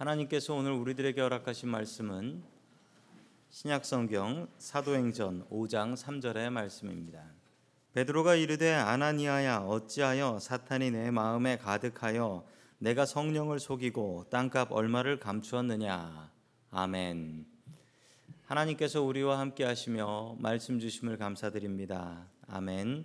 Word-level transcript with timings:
하나님께서 0.00 0.54
오늘 0.54 0.72
우리들에게 0.72 1.20
허락하신 1.20 1.68
말씀은 1.68 2.42
신약성경 3.50 4.48
사도행전 4.56 5.46
5장 5.50 5.94
3절의 5.94 6.48
말씀입니다. 6.48 7.22
베드로가 7.92 8.34
이르되 8.36 8.72
아나니아야 8.72 9.58
어찌하여 9.58 10.38
사탄이 10.38 10.92
내 10.92 11.10
마음에 11.10 11.58
가득하여 11.58 12.46
내가 12.78 13.04
성령을 13.04 13.60
속이고 13.60 14.24
땅값 14.30 14.72
얼마를 14.72 15.20
감추었느냐 15.20 16.30
아멘. 16.70 17.44
하나님께서 18.46 19.02
우리와 19.02 19.38
함께 19.38 19.64
하시며 19.64 20.34
말씀 20.38 20.80
주심을 20.80 21.18
감사드립니다. 21.18 22.26
아멘. 22.48 23.04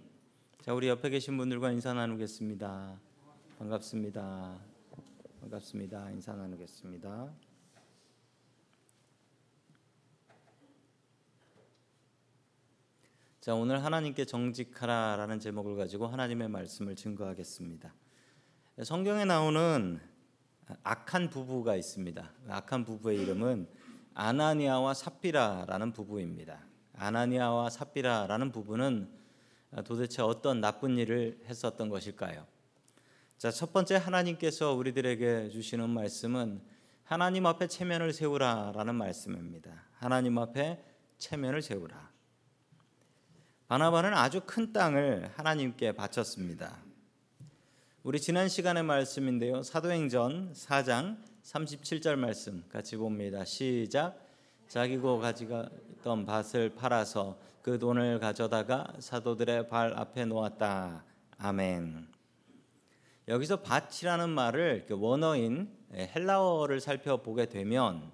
자, 0.62 0.74
우리 0.74 0.88
옆에 0.88 1.10
계신 1.10 1.36
분들과 1.36 1.72
인사 1.72 1.94
나누겠습니다. 1.94 2.98
반갑습니다. 3.60 4.75
반갑습니다. 5.46 6.10
인사 6.10 6.34
나누겠습니다. 6.34 7.32
자, 13.42 13.54
오늘 13.54 13.84
하나님께 13.84 14.26
정직하라라는 14.26 15.40
제목을 15.40 15.76
가지고 15.76 16.08
하나님의 16.08 16.50
말씀을 16.50 16.96
증거하겠습니다. 16.96 17.94
성경에 18.84 19.26
나오는 19.26 20.00
악한 20.82 21.30
부부가 21.30 21.76
있습니다. 21.76 22.32
악한 22.48 22.86
부부의 22.86 23.22
이름은 23.22 23.68
아나니아와 24.16 24.96
삽비라라는 24.96 25.94
부부입니다. 25.94 26.66
아나니아와 26.94 27.70
삽비라라는 27.70 28.52
부부는 28.52 29.10
도대체 29.86 30.24
어떤 30.24 30.60
나쁜 30.60 30.98
일을 30.98 31.40
했었던 31.46 31.90
것일까요? 31.90 32.55
자, 33.38 33.52
첫 33.52 33.74
번째 33.74 33.98
하나님께서 33.98 34.74
우리들에게 34.74 35.50
주시는 35.50 35.90
말씀은 35.90 36.62
하나님 37.04 37.46
앞에 37.46 37.68
체면을 37.68 38.14
세우라라는 38.14 38.96
말씀입니다. 38.96 39.72
하나님 40.00 40.38
앞에 40.38 40.82
체면을 41.18 41.62
세우라. 41.62 42.12
바나바는 43.68 44.14
아주 44.14 44.42
큰 44.46 44.72
땅을 44.72 45.32
하나님께 45.36 45.92
바쳤습니다. 45.92 46.78
우리 48.04 48.22
지난 48.22 48.48
시간의 48.48 48.84
말씀인데요. 48.84 49.64
사도행전 49.64 50.54
4장 50.54 51.18
37절 51.44 52.16
말씀 52.16 52.64
같이 52.70 52.96
봅니다. 52.96 53.44
시작. 53.44 54.18
자기고 54.70 55.20
가지던 55.20 56.26
밭을 56.26 56.76
팔아서 56.76 57.38
그 57.62 57.80
돈을 57.80 58.20
가져다가 58.20 58.94
사도들의 59.00 59.68
발 59.68 59.94
앞에 59.94 60.24
놓았다. 60.26 61.04
아멘. 61.38 62.15
여기서 63.28 63.62
밭이라는 63.62 64.30
말을 64.30 64.88
원어인 64.92 65.70
헬라어를 65.94 66.80
살펴보게 66.80 67.48
되면 67.48 68.12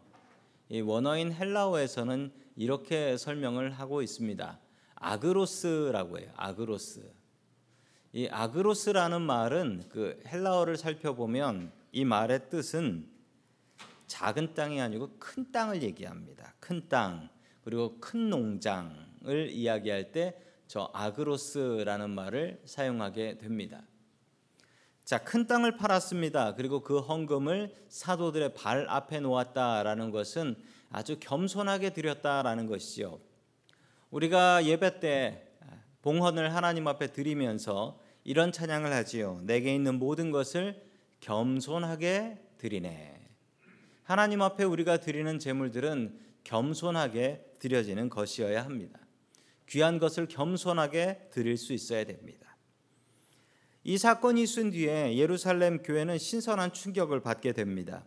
이 0.69 0.81
원어인 0.81 1.33
헬라어에서는 1.33 2.31
이렇게 2.55 3.17
설명을 3.17 3.71
하고 3.71 4.01
있습니다. 4.01 4.59
아그로스라고 4.95 6.19
해요. 6.19 6.31
아그로스. 6.35 7.11
이 8.13 8.27
아그로스라는 8.29 9.21
말은 9.21 9.85
그 9.89 10.21
헬라어를 10.27 10.77
살펴보면 10.77 11.71
이 11.91 12.05
말의 12.05 12.49
뜻은 12.49 13.09
작은 14.07 14.53
땅이 14.53 14.81
아니고 14.81 15.17
큰 15.19 15.51
땅을 15.51 15.83
얘기합니다. 15.83 16.53
큰 16.59 16.87
땅, 16.89 17.29
그리고 17.63 17.97
큰 17.99 18.29
농장을 18.29 19.49
이야기할 19.51 20.11
때 20.11 20.51
저 20.71 20.89
아그로스라는 20.93 22.11
말을 22.11 22.61
사용하게 22.63 23.39
됩니다. 23.39 23.83
자, 25.11 25.17
큰 25.17 25.45
땅을 25.45 25.75
팔았습니다. 25.75 26.55
그리고 26.55 26.79
그 26.79 26.99
헌금을 26.99 27.75
사도들의 27.89 28.53
발 28.53 28.85
앞에 28.87 29.19
놓았다라는 29.19 30.09
것은 30.09 30.55
아주 30.89 31.17
겸손하게 31.19 31.89
드렸다라는 31.89 32.65
것이죠. 32.65 33.19
우리가 34.09 34.63
예배 34.63 35.01
때 35.01 35.49
봉헌을 36.01 36.55
하나님 36.55 36.87
앞에 36.87 37.07
드리면서 37.07 37.99
이런 38.23 38.53
찬양을 38.53 38.93
하지요. 38.93 39.41
내게 39.43 39.75
있는 39.75 39.99
모든 39.99 40.31
것을 40.31 40.81
겸손하게 41.19 42.37
드리네. 42.57 43.19
하나님 44.03 44.41
앞에 44.41 44.63
우리가 44.63 45.01
드리는 45.01 45.39
제물들은 45.39 46.17
겸손하게 46.45 47.55
드려지는 47.59 48.07
것이어야 48.07 48.63
합니다. 48.63 48.97
귀한 49.67 49.99
것을 49.99 50.29
겸손하게 50.29 51.31
드릴 51.31 51.57
수 51.57 51.73
있어야 51.73 52.05
됩니다. 52.05 52.40
이 53.83 53.97
사건이 53.97 54.43
있은 54.43 54.71
뒤에 54.71 55.17
예루살렘 55.17 55.81
교회는 55.81 56.17
신선한 56.17 56.73
충격을 56.73 57.21
받게 57.21 57.53
됩니다. 57.53 58.03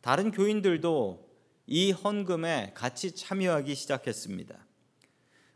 다른 0.00 0.30
교인들도 0.32 1.28
이 1.66 1.92
헌금에 1.92 2.72
같이 2.74 3.14
참여하기 3.14 3.74
시작했습니다. 3.74 4.66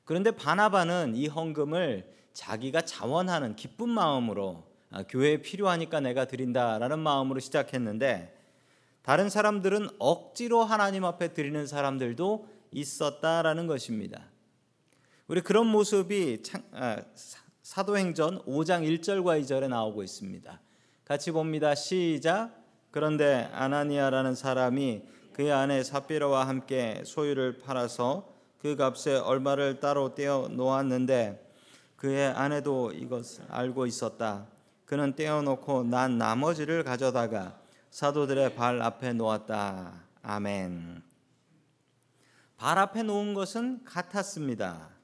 그런데 0.05 0.31
바나바는 0.31 1.17
이 1.17 1.27
헌금을 1.27 2.11
자기가 2.33 2.83
자원하는 2.83 3.57
기쁜 3.57 3.89
마음으로 3.91 4.67
아, 4.91 5.03
교회에 5.03 5.43
필요하니까 5.43 6.01
내가 6.01 6.27
드린다라는 6.27 6.99
마음으로 6.99 7.41
시작했는데 7.41 8.35
다른 9.03 9.29
사람들은 9.29 9.89
억지로 9.99 10.65
하나님 10.65 11.05
앞에 11.05 11.35
드리는 11.35 11.67
사람들도 11.67 12.49
있었다라는 12.71 13.67
것입니다. 13.67 14.31
우리 15.27 15.43
그런 15.43 15.67
모습이 15.67 16.43
아, 16.73 17.03
사도행전 17.69 18.47
5장 18.47 18.83
1절과 18.83 19.43
2절에 19.43 19.69
나오고 19.69 20.03
있습니다. 20.03 20.59
같이 21.05 21.31
봅니다. 21.33 21.75
시작. 21.75 22.51
그런데 22.91 23.51
아나니아라는 23.53 24.35
사람이 24.35 25.03
그의 25.35 25.53
아내 25.53 25.83
사피라와 25.83 26.49
함께 26.49 27.03
소유를 27.05 27.59
팔아서 27.59 28.33
그 28.57 28.75
값에 28.75 29.17
얼마를 29.17 29.81
따로 29.81 30.15
떼어 30.15 30.49
놓았는데 30.51 31.53
그의 31.97 32.29
아내도 32.29 32.91
이것을 32.91 33.45
알고 33.51 33.85
있었다. 33.85 34.47
그는 34.87 35.15
떼어 35.15 35.43
놓고 35.43 35.85
난 35.85 36.17
나머지를 36.17 36.85
가져다가 36.85 37.61
사도들의 37.91 38.55
발 38.55 38.81
앞에 38.81 39.13
놓았다. 39.13 39.93
아멘. 40.23 41.03
발 42.57 42.79
앞에 42.79 43.03
놓은 43.03 43.35
것은 43.35 43.85
같았습니다. 43.85 44.97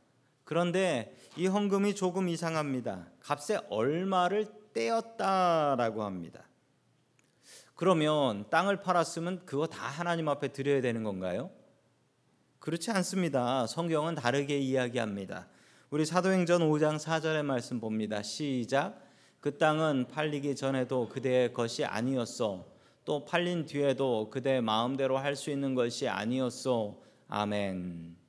그런데 0.45 1.17
이 1.37 1.49
헌금이 1.49 1.97
조금 1.97 2.29
이상합니다. 2.29 3.07
값에 3.21 3.59
얼마를 3.69 4.47
떼었다라고 4.73 6.05
합니다. 6.05 6.45
그러면 7.75 8.49
땅을 8.51 8.83
팔았으면 8.83 9.45
그거 9.45 9.67
다 9.67 9.85
하나님 9.87 10.29
앞에 10.29 10.53
드려야 10.53 10.81
되는 10.81 11.03
건가요? 11.03 11.51
그렇지 12.61 12.93
않습니다. 12.93 13.67
성경은 13.67 14.15
다르게 14.15 14.59
이야기합니다. 14.59 15.49
우리 15.91 16.07
사도행전 16.07 16.63
5장 16.63 16.99
4절의 16.99 17.43
말씀 17.43 17.81
봅니다. 17.81 18.23
시작. 18.23 19.03
그 19.41 19.59
땅은 19.59 20.07
팔리기 20.09 20.55
전에도 20.55 21.09
그대의 21.09 21.53
것이 21.53 21.85
아니었어. 21.85 22.65
또 23.05 23.25
팔린 23.25 23.67
뒤에도 23.67 24.31
그대 24.31 24.61
마음대로 24.61 25.19
할 25.19 25.35
수 25.35 25.51
있는 25.51 25.75
것이 25.75 26.09
아니었어. 26.09 26.97
아멘. 27.29 28.24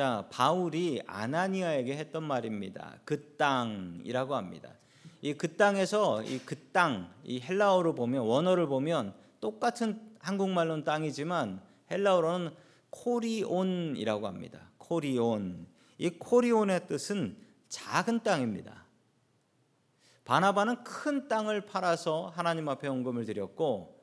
자, 0.00 0.26
바울이 0.30 1.02
아나니아에게 1.06 1.94
했던 1.94 2.24
말입니다. 2.24 2.96
그 3.04 3.36
땅이라고 3.36 4.34
합니다. 4.34 4.72
이 5.20 5.34
그 5.34 5.58
땅에서 5.58 6.22
이 6.22 6.40
그 6.46 6.56
땅, 6.72 7.12
이 7.22 7.38
헬라어로 7.38 7.94
보면 7.94 8.22
원어를 8.22 8.66
보면 8.66 9.12
똑같은 9.42 10.00
한국말로는 10.20 10.84
땅이지만 10.84 11.60
헬라어로는 11.90 12.54
코리온이라고 12.88 14.26
합니다. 14.26 14.70
코리온. 14.78 15.66
이 15.98 16.08
코리온의 16.08 16.86
뜻은 16.86 17.36
작은 17.68 18.22
땅입니다. 18.22 18.86
바나바는 20.24 20.82
큰 20.82 21.28
땅을 21.28 21.66
팔아서 21.66 22.32
하나님 22.34 22.70
앞에 22.70 22.88
헌금을 22.88 23.26
드렸고 23.26 24.00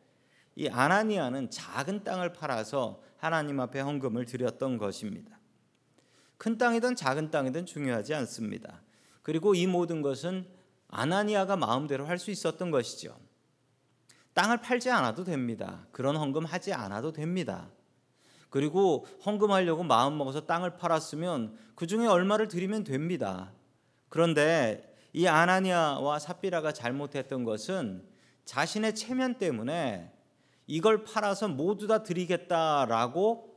이 0.58 0.70
아나니아는 0.70 1.50
작은 1.50 2.04
땅을 2.04 2.34
팔아서 2.34 3.02
하나님 3.18 3.60
앞에 3.60 3.80
헌금을 3.80 4.26
드렸던 4.26 4.78
것입니다. 4.78 5.37
큰 6.38 6.57
땅이든 6.57 6.95
작은 6.95 7.31
땅이든 7.31 7.66
중요하지 7.66 8.13
않습니다. 8.13 8.81
그리고 9.22 9.56
이 9.56 9.68
모든 9.68 10.01
것은 10.01 10.48
아나니아가 10.88 11.57
마음대로 11.57 12.06
할 12.06 12.18
수 12.18 12.31
있었던 12.31 12.72
것이죠. 12.72 13.18
땅을 14.34 14.62
팔지 14.62 14.92
않아도 14.92 15.24
됩니다. 15.24 15.88
그런 15.92 16.16
헌금 16.16 16.45
하지 16.45 16.72
않아도 16.74 17.12
됩니다. 17.12 17.69
그리고 18.50 19.06
헌금하려고 19.25 19.84
마음 19.84 20.18
먹어서 20.18 20.45
땅을 20.45 20.78
팔았으면 20.78 21.57
그 21.75 21.88
중에 21.88 22.07
얼마를 22.07 22.48
드리면 22.48 22.83
됩니다. 22.83 23.51
그런데 24.10 24.95
이 25.12 25.28
아나니아와 25.28 26.19
삽비라가 26.19 26.72
잘못했던 26.72 27.44
것은 27.44 28.07
자신의 28.45 28.95
체면 28.95 29.40
때문에 29.40 30.13
이걸 30.68 31.04
팔아서 31.04 31.48
모두 31.48 31.88
다 31.88 32.04
드리겠다라고 32.04 33.56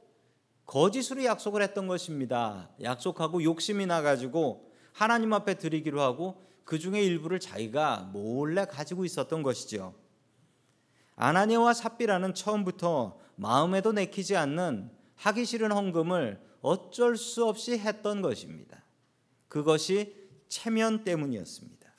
거짓으로 0.70 1.24
약속을 1.24 1.62
했던 1.62 1.88
것입니다. 1.88 2.70
약속하고 2.80 3.42
욕심이 3.42 3.86
나가지고 3.86 4.72
하나님 4.92 5.32
앞에 5.32 5.54
드리기로 5.54 6.00
하고 6.00 6.46
그 6.62 6.78
중에 6.78 7.02
일부를 7.02 7.40
자기가 7.40 8.10
몰래 8.12 8.64
가지고 8.66 9.04
있었던 9.04 9.42
것이죠. 9.42 9.96
아나니아와 11.16 11.74
삽비라는 11.74 12.34
처음부터 12.34 13.18
마음에도 13.34 13.90
내키지 13.90 14.36
않는 14.36 14.92
하기 15.16 15.44
싫은 15.44 15.72
헌금을 15.72 16.40
어쩔 16.62 17.16
수 17.16 17.46
없이 17.46 17.76
했던 17.76 18.22
것입니다. 18.22 18.84
그것이 19.48 20.14
체면 20.48 21.02
때문이었습니다. 21.02 21.90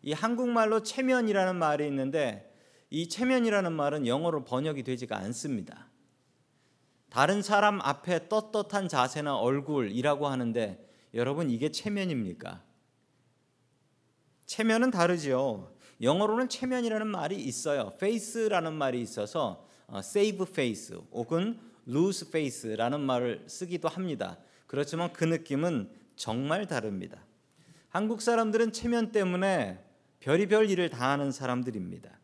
이 0.00 0.12
한국말로 0.14 0.82
체면이라는 0.82 1.56
말이 1.56 1.86
있는데 1.88 2.56
이 2.88 3.10
체면이라는 3.10 3.70
말은 3.70 4.06
영어로 4.06 4.44
번역이 4.44 4.82
되지가 4.82 5.18
않습니다. 5.18 5.91
다른 7.12 7.42
사람 7.42 7.78
앞에 7.82 8.30
떳떳한 8.30 8.88
자세나 8.88 9.36
얼굴이라고 9.36 10.28
하는데 10.28 10.82
여러분 11.12 11.50
이게 11.50 11.70
체면입니까? 11.70 12.62
체면은 14.46 14.90
다르지요. 14.90 15.70
영어로는 16.00 16.48
체면이라는 16.48 17.06
말이 17.06 17.36
있어요. 17.36 17.92
face라는 17.96 18.72
말이 18.72 19.02
있어서 19.02 19.68
어, 19.88 19.98
save 19.98 20.46
face 20.48 20.96
혹은 21.12 21.60
lose 21.86 22.28
face라는 22.28 23.00
말을 23.00 23.44
쓰기도 23.46 23.88
합니다. 23.88 24.38
그렇지만 24.66 25.12
그 25.12 25.24
느낌은 25.24 25.90
정말 26.16 26.66
다릅니다. 26.66 27.22
한국 27.90 28.22
사람들은 28.22 28.72
체면 28.72 29.12
때문에 29.12 29.84
별의별 30.20 30.70
일을 30.70 30.88
다 30.88 31.10
하는 31.10 31.30
사람들입니다. 31.30 32.18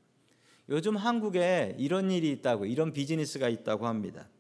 요즘 0.71 0.97
한국에 0.97 1.77
이런 1.79 2.11
일이 2.11 2.31
있다고 2.31 2.65
이런 2.65 2.95
비즈니스가 2.95 3.51
있다고 3.51 3.87
합니다. 3.87 4.31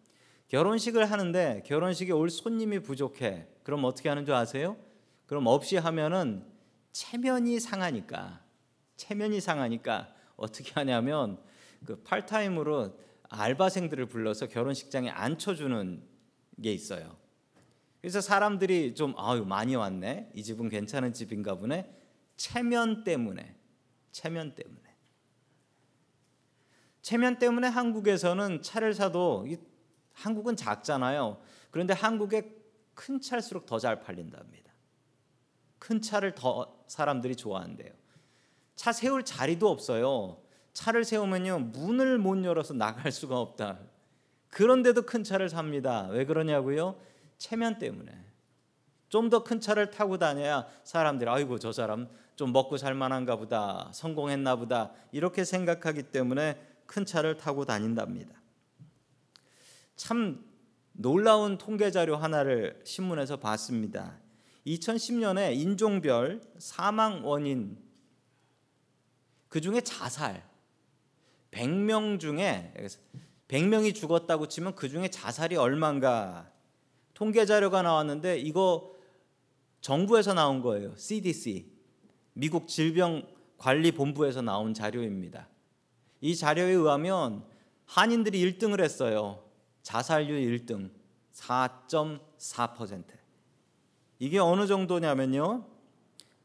결혼식을 0.48 1.10
하는데 1.10 1.62
결혼식에 1.66 2.12
올 2.12 2.30
손님이 2.30 2.80
부족해. 2.80 3.46
그럼 3.62 3.84
어떻게 3.84 4.08
하는 4.08 4.24
줄 4.24 4.34
아세요? 4.34 4.76
그럼 5.26 5.46
없이 5.46 5.76
하면은 5.76 6.44
체면이 6.92 7.60
상하니까 7.60 8.42
체면이 8.96 9.40
상하니까 9.40 10.14
어떻게 10.36 10.72
하냐면 10.72 11.38
그 11.84 12.02
팔타임으로 12.02 12.98
알바생들을 13.28 14.06
불러서 14.06 14.46
결혼식장에 14.46 15.10
앉혀주는 15.10 16.02
게 16.62 16.72
있어요. 16.72 17.16
그래서 18.00 18.20
사람들이 18.20 18.94
좀 18.94 19.14
아유 19.18 19.44
많이 19.44 19.76
왔네 19.76 20.30
이 20.34 20.42
집은 20.42 20.68
괜찮은 20.70 21.12
집인가 21.12 21.56
보네 21.56 21.94
체면 22.36 23.04
때문에 23.04 23.56
체면 24.12 24.54
때문에 24.54 24.88
체면 27.02 27.38
때문에 27.38 27.68
한국에서는 27.68 28.62
차를 28.62 28.94
사도 28.94 29.46
한국은 30.18 30.56
작잖아요. 30.56 31.40
그런데 31.70 31.94
한국에 31.94 32.54
큰 32.94 33.20
차일수록 33.20 33.66
더 33.66 33.78
잘 33.78 34.00
팔린답니다. 34.00 34.72
큰 35.78 36.00
차를 36.00 36.34
더 36.34 36.76
사람들이 36.88 37.36
좋아한대요. 37.36 37.92
차 38.74 38.92
세울 38.92 39.24
자리도 39.24 39.68
없어요. 39.68 40.42
차를 40.72 41.04
세우면요 41.04 41.58
문을 41.60 42.18
못 42.18 42.44
열어서 42.44 42.74
나갈 42.74 43.12
수가 43.12 43.38
없다. 43.38 43.78
그런데도 44.50 45.02
큰 45.02 45.22
차를 45.24 45.48
삽니다. 45.48 46.06
왜 46.08 46.24
그러냐고요? 46.24 46.96
체면 47.38 47.78
때문에. 47.78 48.12
좀 49.08 49.30
더 49.30 49.42
큰 49.44 49.60
차를 49.60 49.90
타고 49.90 50.18
다녀야 50.18 50.66
사람들이 50.84 51.30
아이고 51.30 51.58
저 51.58 51.72
사람 51.72 52.08
좀 52.36 52.52
먹고 52.52 52.76
살 52.76 52.94
만한가 52.94 53.36
보다. 53.36 53.90
성공했나 53.94 54.56
보다. 54.56 54.92
이렇게 55.12 55.44
생각하기 55.44 56.04
때문에 56.10 56.60
큰 56.86 57.06
차를 57.06 57.36
타고 57.36 57.64
다닌답니다. 57.64 58.37
참 59.98 60.44
놀라운 60.92 61.58
통계 61.58 61.90
자료 61.90 62.16
하나를 62.16 62.80
신문에서 62.84 63.36
봤습니다. 63.38 64.16
2010년에 64.64 65.54
인종별 65.56 66.40
사망 66.58 67.26
원인 67.26 67.76
그 69.48 69.60
중에 69.60 69.80
자살 69.80 70.48
100명 71.50 72.20
중에 72.20 72.72
100명이 73.48 73.94
죽었다고 73.94 74.46
치면 74.46 74.76
그 74.76 74.88
중에 74.88 75.08
자살이 75.08 75.56
얼마인가 75.56 76.48
통계 77.14 77.44
자료가 77.44 77.82
나왔는데 77.82 78.38
이거 78.38 78.94
정부에서 79.80 80.32
나온 80.32 80.62
거예요. 80.62 80.96
CDC 80.96 81.72
미국 82.34 82.68
질병관리본부에서 82.68 84.42
나온 84.42 84.74
자료입니다. 84.74 85.48
이 86.20 86.36
자료에 86.36 86.70
의하면 86.70 87.44
한인들이 87.86 88.40
1등을 88.52 88.80
했어요. 88.80 89.47
자살률 89.88 90.38
1등 90.58 90.90
4.4%. 91.32 93.04
이게 94.18 94.38
어느 94.38 94.66
정도냐면요. 94.66 95.64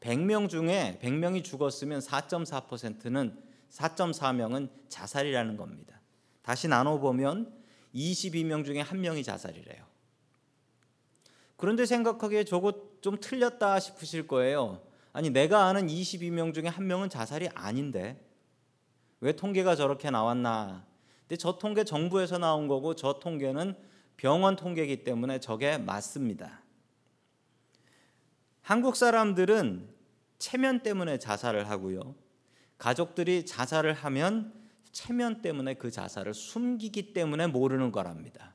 100명 0.00 0.48
중에 0.48 0.98
100명이 1.02 1.44
죽었으면 1.44 2.00
4.4%는 2.00 3.38
4.4명은 3.70 4.70
자살이라는 4.88 5.58
겁니다. 5.58 6.00
다시 6.40 6.68
나눠 6.68 6.98
보면 6.98 7.54
22명 7.94 8.64
중에 8.64 8.80
한 8.80 9.02
명이 9.02 9.22
자살이래요. 9.22 9.84
그런데 11.58 11.84
생각하기에 11.84 12.44
저거 12.44 12.72
좀 13.02 13.18
틀렸다 13.20 13.78
싶으실 13.78 14.26
거예요. 14.26 14.82
아니 15.12 15.28
내가 15.28 15.66
아는 15.66 15.88
22명 15.88 16.54
중에 16.54 16.68
한 16.68 16.86
명은 16.86 17.10
자살이 17.10 17.50
아닌데 17.54 18.18
왜 19.20 19.32
통계가 19.32 19.76
저렇게 19.76 20.08
나왔나? 20.08 20.93
근데 21.28 21.36
저 21.36 21.58
통계 21.58 21.84
정부에서 21.84 22.38
나온 22.38 22.68
거고 22.68 22.94
저 22.94 23.18
통계는 23.18 23.74
병원 24.16 24.56
통계이기 24.56 25.04
때문에 25.04 25.40
저게 25.40 25.78
맞습니다. 25.78 26.62
한국 28.60 28.96
사람들은 28.96 29.88
체면 30.38 30.82
때문에 30.82 31.18
자살을 31.18 31.68
하고요. 31.68 32.14
가족들이 32.78 33.46
자살을 33.46 33.92
하면 33.92 34.52
체면 34.92 35.42
때문에 35.42 35.74
그 35.74 35.90
자살을 35.90 36.34
숨기기 36.34 37.12
때문에 37.12 37.46
모르는 37.46 37.92
거랍니다. 37.92 38.54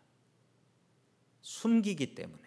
숨기기 1.42 2.16
때문에. 2.16 2.44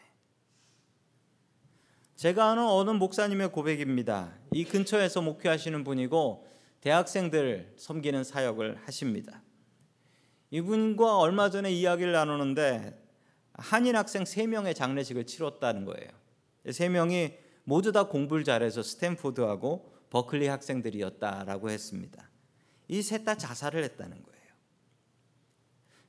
제가 2.17 2.51
아는 2.51 2.65
어느 2.65 2.91
목사님의 2.91 3.51
고백입니다. 3.51 4.33
이 4.53 4.65
근처에서 4.65 5.23
목회하시는 5.23 5.83
분이고 5.83 6.47
대학생들 6.81 7.75
섬기는 7.77 8.23
사역을 8.23 8.77
하십니다. 8.85 9.43
이분과 10.53 11.17
얼마 11.19 11.49
전에 11.49 11.73
이야기를 11.73 12.13
나누는데 12.13 13.03
한인 13.55 13.97
학생 13.97 14.25
3명의 14.25 14.75
장례식을 14.75 15.27
치렀다는 15.27 15.87
거예요. 15.87 16.11
3명이 16.67 17.37
모두 17.65 17.91
다 17.91 18.05
공부를 18.07 18.45
잘해서 18.45 18.83
스탠포드하고 18.83 19.91
버클리 20.11 20.47
학생들이었다라고 20.49 21.71
했습니다. 21.71 22.29
이 22.89 23.01
셋 23.01 23.25
다 23.25 23.35
자살을 23.35 23.83
했다는 23.83 24.23
거예요. 24.23 24.43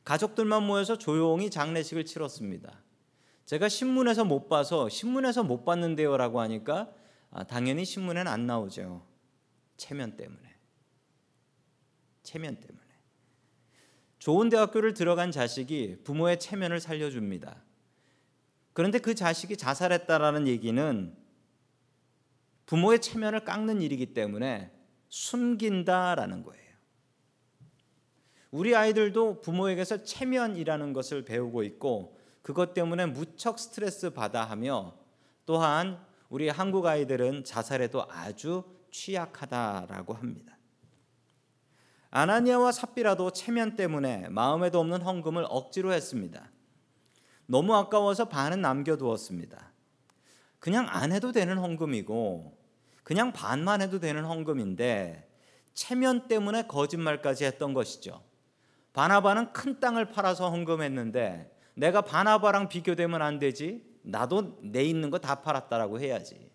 가족들만 0.03 0.63
모여서 0.63 0.97
조용히 0.97 1.49
장례식을 1.49 2.03
치렀습니다. 2.03 2.83
제가 3.45 3.69
신문에서 3.69 4.25
못 4.25 4.49
봐서 4.49 4.89
신문에서 4.89 5.43
못 5.43 5.63
봤는데요라고 5.63 6.41
하니까 6.41 6.93
아, 7.31 7.45
당연히 7.45 7.85
신문에는 7.85 8.29
안 8.29 8.45
나오죠. 8.45 9.05
체면 9.77 10.17
때문에. 10.17 10.53
체면 12.23 12.59
때문에. 12.59 12.82
좋은 14.23 14.47
대학교를 14.47 14.93
들어간 14.93 15.31
자식이 15.31 15.97
부모의 16.05 16.39
체면을 16.39 16.79
살려줍니다. 16.79 17.61
그런데 18.71 18.97
그 18.99 19.15
자식이 19.15 19.57
자살했다라는 19.57 20.47
얘기는 20.47 21.13
부모의 22.65 23.01
체면을 23.01 23.41
깎는 23.41 23.81
일이기 23.81 24.13
때문에 24.13 24.71
숨긴다라는 25.09 26.43
거예요. 26.43 26.71
우리 28.51 28.73
아이들도 28.73 29.41
부모에게서 29.41 30.05
체면이라는 30.05 30.93
것을 30.93 31.25
배우고 31.25 31.63
있고 31.63 32.17
그것 32.41 32.73
때문에 32.73 33.07
무척 33.07 33.59
스트레스 33.59 34.11
받아 34.11 34.45
하며 34.45 34.97
또한 35.45 36.01
우리 36.29 36.47
한국 36.47 36.85
아이들은 36.85 37.43
자살에도 37.43 38.09
아주 38.09 38.63
취약하다라고 38.89 40.13
합니다. 40.13 40.57
아나니아와 42.15 42.71
삽비라도 42.71 43.31
체면 43.31 43.75
때문에 43.75 44.29
마음에도 44.29 44.79
없는 44.79 45.01
헌금을 45.01 45.47
억지로 45.49 45.93
했습니다. 45.93 46.51
너무 47.47 47.75
아까워서 47.75 48.25
반은 48.25 48.61
남겨두었습니다. 48.61 49.71
그냥 50.59 50.85
안 50.89 51.11
해도 51.11 51.31
되는 51.31 51.57
헌금이고 51.57 52.55
그냥 53.01 53.33
반만 53.33 53.81
해도 53.81 53.99
되는 53.99 54.25
헌금인데 54.25 55.27
체면 55.73 56.27
때문에 56.27 56.67
거짓말까지 56.67 57.45
했던 57.45 57.73
것이죠. 57.73 58.23
바나바는 58.93 59.51
큰 59.51 59.79
땅을 59.79 60.11
팔아서 60.11 60.51
헌금했는데 60.51 61.51
내가 61.73 62.01
바나바랑 62.01 62.69
비교되면 62.69 63.23
안 63.23 63.39
되지. 63.39 63.83
나도 64.03 64.59
내 64.61 64.83
있는 64.83 65.09
거 65.09 65.17
다 65.17 65.41
팔았다라고 65.41 65.99
해야지. 65.99 66.51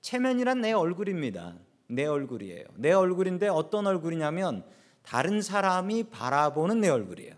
체면이란 0.00 0.62
내 0.62 0.72
얼굴입니다. 0.72 1.65
내 1.88 2.04
얼굴이에요. 2.04 2.64
내 2.74 2.92
얼굴인데 2.92 3.48
어떤 3.48 3.86
얼굴이냐면 3.86 4.64
다른 5.02 5.40
사람이 5.40 6.04
바라보는 6.04 6.80
내 6.80 6.88
얼굴이에요. 6.88 7.34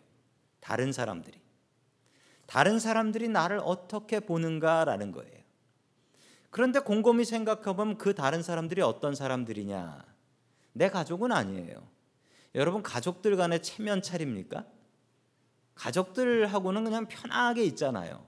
다른 0.61 0.93
사람들이. 0.93 1.40
다른 2.47 2.78
사람들이 2.78 3.28
나를 3.28 3.61
어떻게 3.62 4.21
보는가라는 4.21 5.12
거예요. 5.12 5.38
그런데 6.50 6.81
곰곰이 6.81 7.25
생각해보면 7.26 7.99
그 7.99 8.14
다른 8.14 8.43
사람들이 8.43 8.81
어떤 8.81 9.14
사람들이냐? 9.14 10.02
내 10.73 10.88
가족은 10.88 11.31
아니에요. 11.31 11.87
여러분 12.55 12.83
가족들 12.83 13.37
간에 13.37 13.61
체면 13.61 14.00
차립니까? 14.00 14.64
가족들하고는 15.75 16.85
그냥 16.85 17.07
편하게 17.07 17.64
있잖아요. 17.64 18.26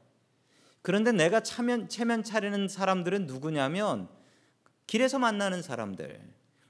그런데 0.82 1.12
내가 1.12 1.42
체면, 1.42 1.88
체면 1.88 2.22
차리는 2.22 2.68
사람들은 2.68 3.26
누구냐면 3.26 4.08
길에서 4.90 5.20
만나는 5.20 5.62
사람들 5.62 6.20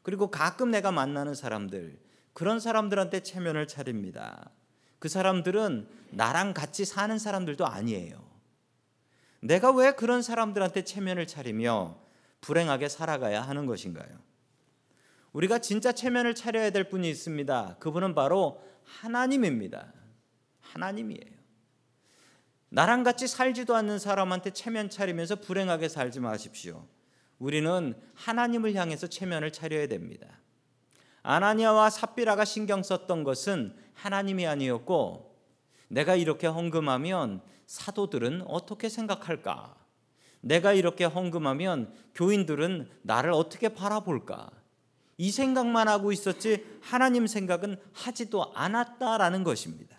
그리고 0.02 0.30
가끔 0.30 0.70
내가 0.70 0.92
만나는 0.92 1.34
사람들 1.34 1.98
그런 2.34 2.60
사람들한테 2.60 3.20
체면을 3.20 3.66
차립니다. 3.66 4.50
그 4.98 5.08
사람들은 5.08 5.88
나랑 6.10 6.52
같이 6.52 6.84
사는 6.84 7.18
사람들도 7.18 7.66
아니에요. 7.66 8.22
내가 9.40 9.72
왜 9.72 9.92
그런 9.92 10.20
사람들한테 10.20 10.84
체면을 10.84 11.26
차리며 11.26 11.98
불행하게 12.42 12.90
살아가야 12.90 13.40
하는 13.40 13.64
것인가요? 13.64 14.10
우리가 15.32 15.60
진짜 15.60 15.92
체면을 15.92 16.34
차려야 16.34 16.72
될 16.72 16.90
분이 16.90 17.08
있습니다. 17.08 17.76
그분은 17.80 18.14
바로 18.14 18.62
하나님입니다. 18.84 19.94
하나님이에요. 20.60 21.40
나랑 22.68 23.02
같이 23.02 23.26
살지도 23.26 23.74
않는 23.76 23.98
사람한테 23.98 24.50
체면 24.50 24.90
차리면서 24.90 25.36
불행하게 25.36 25.88
살지 25.88 26.20
마십시오. 26.20 26.86
우리는 27.40 27.94
하나님을 28.14 28.75
향해서 28.75 29.09
체면을 29.09 29.50
차려야 29.50 29.88
됩니다. 29.88 30.38
아나니아와 31.23 31.90
삽비라가 31.90 32.44
신경 32.44 32.82
썼던 32.82 33.25
것은 33.25 33.75
하나님이 33.94 34.47
아니었고 34.47 35.37
내가 35.88 36.14
이렇게 36.14 36.47
헌금하면 36.47 37.42
사도들은 37.66 38.42
어떻게 38.47 38.88
생각할까? 38.88 39.75
내가 40.42 40.73
이렇게 40.73 41.04
헌금하면 41.04 41.92
교인들은 42.14 42.90
나를 43.02 43.32
어떻게 43.32 43.70
바라볼까? 43.70 44.50
이 45.16 45.30
생각만 45.30 45.88
하고 45.88 46.12
있었지 46.12 46.64
하나님 46.80 47.26
생각은 47.26 47.76
하지도 47.92 48.52
않았다라는 48.54 49.44
것입니다. 49.44 49.99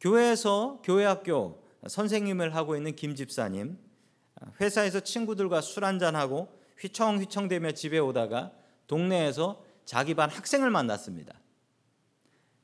교회에서 0.00 0.82
교회 0.84 1.04
학교 1.04 1.62
선생님을 1.86 2.54
하고 2.54 2.76
있는 2.76 2.94
김 2.96 3.14
집사님 3.14 3.78
회사에서 4.60 5.00
친구들과 5.00 5.60
술 5.60 5.84
한잔 5.84 6.16
하고 6.16 6.48
휘청휘청대며 6.78 7.72
집에 7.72 7.98
오다가 7.98 8.52
동네에서 8.86 9.62
자기 9.84 10.14
반 10.14 10.30
학생을 10.30 10.70
만났습니다. 10.70 11.34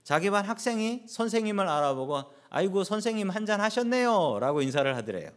자기 0.02 0.30
반 0.30 0.44
학생이 0.44 1.04
선생님을 1.06 1.68
알아보고 1.68 2.22
아이고 2.48 2.84
선생님 2.84 3.30
한잔 3.30 3.60
하셨네요라고 3.60 4.62
인사를 4.62 4.96
하더래요. 4.96 5.30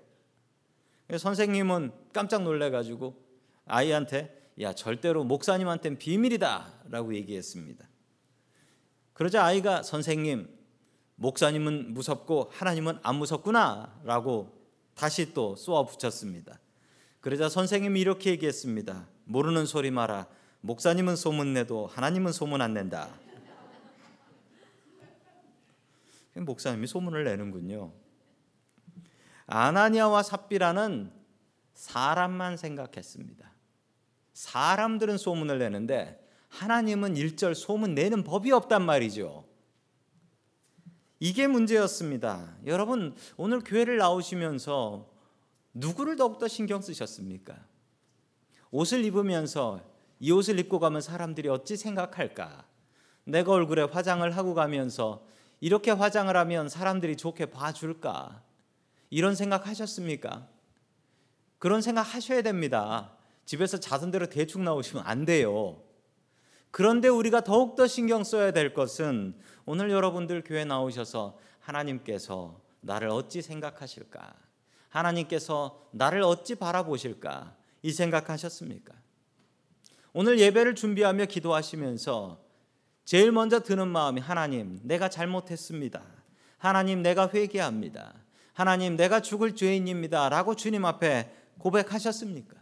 선생님은 1.15 1.91
깜짝 2.11 2.43
놀래 2.43 2.69
가지고 2.69 3.21
아이한테 3.65 4.51
야 4.61 4.73
절대로 4.73 5.23
목사님한테는 5.23 5.97
비밀이다라고 5.97 7.15
얘기했습니다. 7.15 7.87
그러자 9.13 9.45
아이가 9.45 9.83
선생님 9.83 10.49
목사님은 11.15 11.93
무섭고 11.93 12.49
하나님은 12.53 12.99
안 13.03 13.15
무섭구나라고 13.15 14.62
다시 14.95 15.33
또 15.33 15.55
쏘아 15.55 15.85
붙였습니다. 15.85 16.59
그러자 17.21 17.49
선생님이 17.49 18.01
이렇게 18.01 18.31
얘기했습니다. 18.31 19.07
모르는 19.25 19.65
소리 19.65 19.91
마라. 19.91 20.27
목사님은 20.61 21.15
소문 21.15 21.53
내도 21.53 21.87
하나님은 21.87 22.31
소문 22.31 22.61
안 22.61 22.73
낸다. 22.73 23.09
목사님이 26.35 26.87
소문을 26.87 27.23
내는군요. 27.23 27.91
아나니아와 29.45 30.23
삽비라는 30.23 31.11
사람만 31.73 32.57
생각했습니다. 32.57 33.51
사람들은 34.33 35.17
소문을 35.17 35.59
내는데 35.59 36.19
하나님은 36.49 37.17
일절 37.17 37.55
소문 37.55 37.93
내는 37.93 38.23
법이 38.23 38.51
없단 38.51 38.83
말이죠. 38.83 39.45
이게 41.25 41.47
문제였습니다. 41.47 42.53
여러분, 42.65 43.15
오늘 43.37 43.61
교회를 43.61 43.95
나오시면서 43.95 45.09
누구를 45.73 46.17
더욱더 46.17 46.49
신경 46.49 46.81
쓰셨습니까? 46.81 47.55
옷을 48.71 49.05
입으면서 49.05 49.79
이 50.19 50.33
옷을 50.33 50.59
입고 50.59 50.79
가면 50.79 50.99
사람들이 50.99 51.47
어찌 51.47 51.77
생각할까? 51.77 52.65
내가 53.23 53.53
얼굴에 53.53 53.83
화장을 53.83 54.29
하고 54.35 54.53
가면서 54.53 55.25
이렇게 55.61 55.91
화장을 55.91 56.35
하면 56.35 56.67
사람들이 56.67 57.15
좋게 57.15 57.51
봐줄까? 57.51 58.43
이런 59.09 59.33
생각 59.33 59.65
하셨습니까? 59.65 60.49
그런 61.57 61.81
생각 61.81 62.01
하셔야 62.01 62.41
됩니다. 62.41 63.15
집에서 63.45 63.79
자던 63.79 64.11
대로 64.11 64.25
대충 64.25 64.65
나오시면 64.65 65.05
안 65.05 65.23
돼요. 65.23 65.81
그런데 66.73 67.07
우리가 67.07 67.43
더욱더 67.43 67.85
신경 67.85 68.23
써야 68.23 68.51
될 68.51 68.73
것은 68.73 69.35
오늘 69.65 69.91
여러분들 69.91 70.43
교회 70.43 70.65
나오셔서 70.65 71.37
하나님께서 71.59 72.59
나를 72.81 73.09
어찌 73.09 73.41
생각하실까? 73.41 74.33
하나님께서 74.89 75.87
나를 75.91 76.21
어찌 76.21 76.55
바라보실까? 76.55 77.55
이 77.81 77.91
생각하셨습니까? 77.91 78.93
오늘 80.13 80.39
예배를 80.39 80.75
준비하며 80.75 81.25
기도하시면서 81.25 82.39
제일 83.05 83.31
먼저 83.31 83.61
드는 83.61 83.87
마음이 83.87 84.21
하나님, 84.21 84.79
내가 84.83 85.09
잘못했습니다. 85.09 86.01
하나님, 86.57 87.01
내가 87.01 87.29
회개합니다. 87.29 88.13
하나님, 88.53 88.95
내가 88.95 89.21
죽을 89.21 89.55
죄인입니다. 89.55 90.29
라고 90.29 90.55
주님 90.55 90.85
앞에 90.85 91.33
고백하셨습니까? 91.57 92.55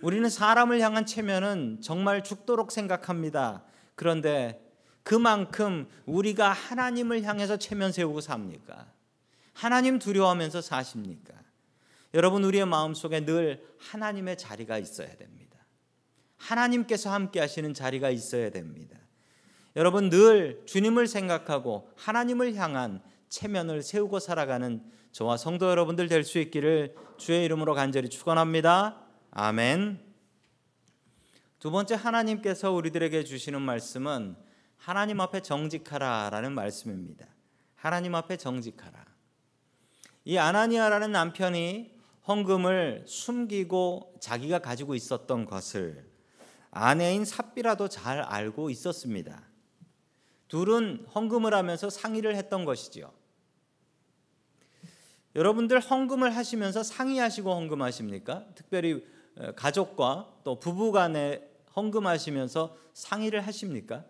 우리는 0.00 0.28
사람을 0.28 0.80
향한 0.80 1.06
체면은 1.06 1.80
정말 1.80 2.24
죽도록 2.24 2.72
생각합니다. 2.72 3.62
그런데 3.94 4.60
그만큼 5.02 5.88
우리가 6.06 6.52
하나님을 6.52 7.24
향해서 7.24 7.56
체면 7.56 7.92
세우고 7.92 8.20
삽니까? 8.20 8.86
하나님 9.52 9.98
두려워하면서 9.98 10.60
사십니까? 10.62 11.34
여러분 12.14 12.44
우리의 12.44 12.66
마음속에 12.66 13.24
늘 13.24 13.64
하나님의 13.78 14.38
자리가 14.38 14.78
있어야 14.78 15.14
됩니다. 15.16 15.58
하나님께서 16.36 17.12
함께 17.12 17.40
하시는 17.40 17.72
자리가 17.72 18.10
있어야 18.10 18.50
됩니다. 18.50 18.98
여러분 19.76 20.10
늘 20.10 20.62
주님을 20.66 21.06
생각하고 21.06 21.90
하나님을 21.96 22.54
향한 22.56 23.02
체면을 23.28 23.82
세우고 23.82 24.18
살아가는 24.18 24.82
저와 25.12 25.36
성도 25.36 25.68
여러분들 25.70 26.08
될 26.08 26.24
수 26.24 26.38
있기를 26.38 26.94
주의 27.16 27.44
이름으로 27.44 27.74
간절히 27.74 28.08
축원합니다. 28.08 29.00
아멘. 29.30 30.00
두 31.58 31.70
번째 31.70 31.94
하나님께서 31.94 32.72
우리들에게 32.72 33.24
주시는 33.24 33.62
말씀은 33.62 34.36
하나님 34.82 35.20
앞에 35.20 35.42
정직하라라는 35.42 36.56
말씀입니다. 36.56 37.28
하나님 37.76 38.16
앞에 38.16 38.36
정직하라. 38.36 39.06
이 40.24 40.38
아나니아라는 40.38 41.12
남편이 41.12 41.94
헌금을 42.26 43.04
숨기고 43.06 44.16
자기가 44.18 44.58
가지고 44.58 44.96
있었던 44.96 45.44
것을 45.44 46.10
아내인 46.72 47.24
삽비라도 47.24 47.86
잘 47.86 48.22
알고 48.22 48.70
있었습니다. 48.70 49.44
둘은 50.48 51.06
헌금을 51.14 51.54
하면서 51.54 51.88
상의를 51.88 52.34
했던 52.34 52.64
것이지요. 52.64 53.12
여러분들 55.36 55.78
헌금을 55.78 56.34
하시면서 56.34 56.82
상의하시고 56.82 57.54
헌금하십니까? 57.54 58.46
특별히 58.56 59.06
가족과 59.54 60.40
또 60.42 60.58
부부 60.58 60.90
간에 60.90 61.48
헌금하시면서 61.76 62.76
상의를 62.94 63.46
하십니까? 63.46 64.04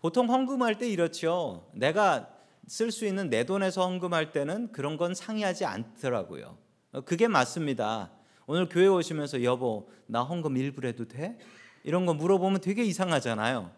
보통 0.00 0.30
헌금할 0.30 0.78
때 0.78 0.88
이렇죠. 0.88 1.68
내가 1.74 2.28
쓸 2.66 2.90
수 2.92 3.06
있는 3.06 3.30
내 3.30 3.44
돈에서 3.44 3.86
헌금할 3.86 4.32
때는 4.32 4.72
그런 4.72 4.96
건 4.96 5.14
상의하지 5.14 5.64
않더라고요. 5.64 6.56
그게 7.04 7.28
맞습니다. 7.28 8.10
오늘 8.46 8.68
교회 8.68 8.86
오시면서 8.86 9.42
여보 9.42 9.90
나 10.06 10.22
헌금 10.22 10.56
일불 10.56 10.86
해도 10.86 11.06
돼? 11.06 11.38
이런 11.82 12.06
거 12.06 12.14
물어보면 12.14 12.60
되게 12.60 12.84
이상하잖아요. 12.84 13.70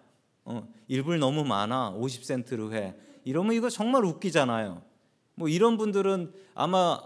어, 0.45 0.69
일불 0.89 1.19
너무 1.19 1.45
많아 1.45 1.93
50센트로 1.99 2.73
해. 2.73 2.95
이러면 3.25 3.55
이거 3.55 3.71
정말 3.71 4.05
웃기잖아요. 4.05 4.83
뭐 5.35 5.49
이런 5.49 5.77
분들은 5.77 6.33
아마 6.55 7.01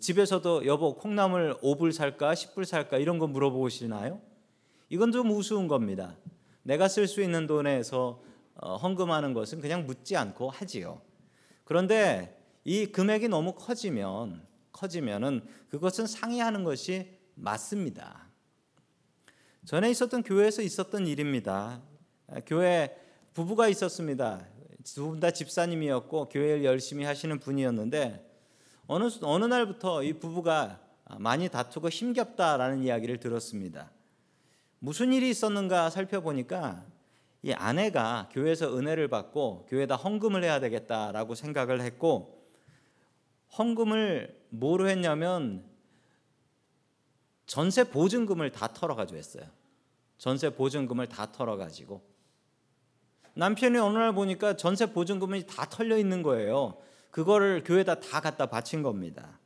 집에서도 0.00 0.66
여보 0.66 0.96
콩나물 0.96 1.58
5불 1.62 1.92
살까 1.92 2.34
10불 2.34 2.64
살까 2.64 2.98
이런 2.98 3.18
거 3.18 3.26
물어보시나요? 3.26 4.20
이건 4.90 5.12
좀 5.12 5.30
우스운 5.30 5.68
겁니다. 5.68 6.16
내가 6.62 6.88
쓸 6.88 7.06
수 7.06 7.22
있는 7.22 7.46
돈에서 7.46 8.20
어, 8.20 8.27
헌금하는 8.62 9.34
것은 9.34 9.60
그냥 9.60 9.86
묻지 9.86 10.16
않고 10.16 10.50
하지요. 10.50 11.00
그런데 11.64 12.40
이 12.64 12.86
금액이 12.86 13.28
너무 13.28 13.54
커지면 13.54 14.46
커지면은 14.72 15.46
그것은 15.70 16.06
상의하는 16.06 16.64
것이 16.64 17.18
맞습니다. 17.34 18.28
전에 19.64 19.90
있었던 19.90 20.22
교회에서 20.22 20.62
있었던 20.62 21.06
일입니다. 21.06 21.82
교회 22.46 22.96
부부가 23.34 23.68
있었습니다. 23.68 24.46
두 24.84 25.08
분 25.10 25.20
다 25.20 25.30
집사님이었고 25.30 26.30
교회를 26.30 26.64
열심히 26.64 27.04
하시는 27.04 27.38
분이었는데 27.38 28.24
어느 28.86 29.10
어느 29.22 29.44
날부터 29.44 30.02
이 30.02 30.14
부부가 30.14 30.80
많이 31.18 31.48
다투고 31.48 31.90
힘겹다라는 31.90 32.82
이야기를 32.82 33.18
들었습니다. 33.20 33.90
무슨 34.78 35.12
일이 35.12 35.28
있었는가 35.28 35.90
살펴보니까 35.90 36.86
이 37.42 37.52
아내가 37.52 38.28
교회에서 38.32 38.76
은혜를 38.76 39.08
받고 39.08 39.66
교회에다 39.68 39.96
헌금을 39.96 40.42
해야 40.42 40.60
되겠다라고 40.60 41.34
생각을 41.34 41.80
했고 41.80 42.46
헌금을 43.56 44.46
뭐로 44.50 44.88
했냐면 44.88 45.64
전세 47.46 47.84
보증금을 47.84 48.52
다 48.52 48.68
털어가지고 48.72 49.16
했어요. 49.16 49.44
전세 50.18 50.50
보증금을 50.50 51.08
다 51.08 51.30
털어가지고 51.30 52.02
남편이 53.34 53.78
어느 53.78 53.96
날 53.96 54.12
보니까 54.12 54.56
전세 54.56 54.92
보증금이 54.92 55.46
다 55.46 55.64
털려 55.66 55.96
있는 55.96 56.22
거예요. 56.22 56.76
그거를 57.10 57.62
교회에다 57.64 58.00
다 58.00 58.20
갖다 58.20 58.46
바친 58.46 58.82
겁니다. 58.82 59.38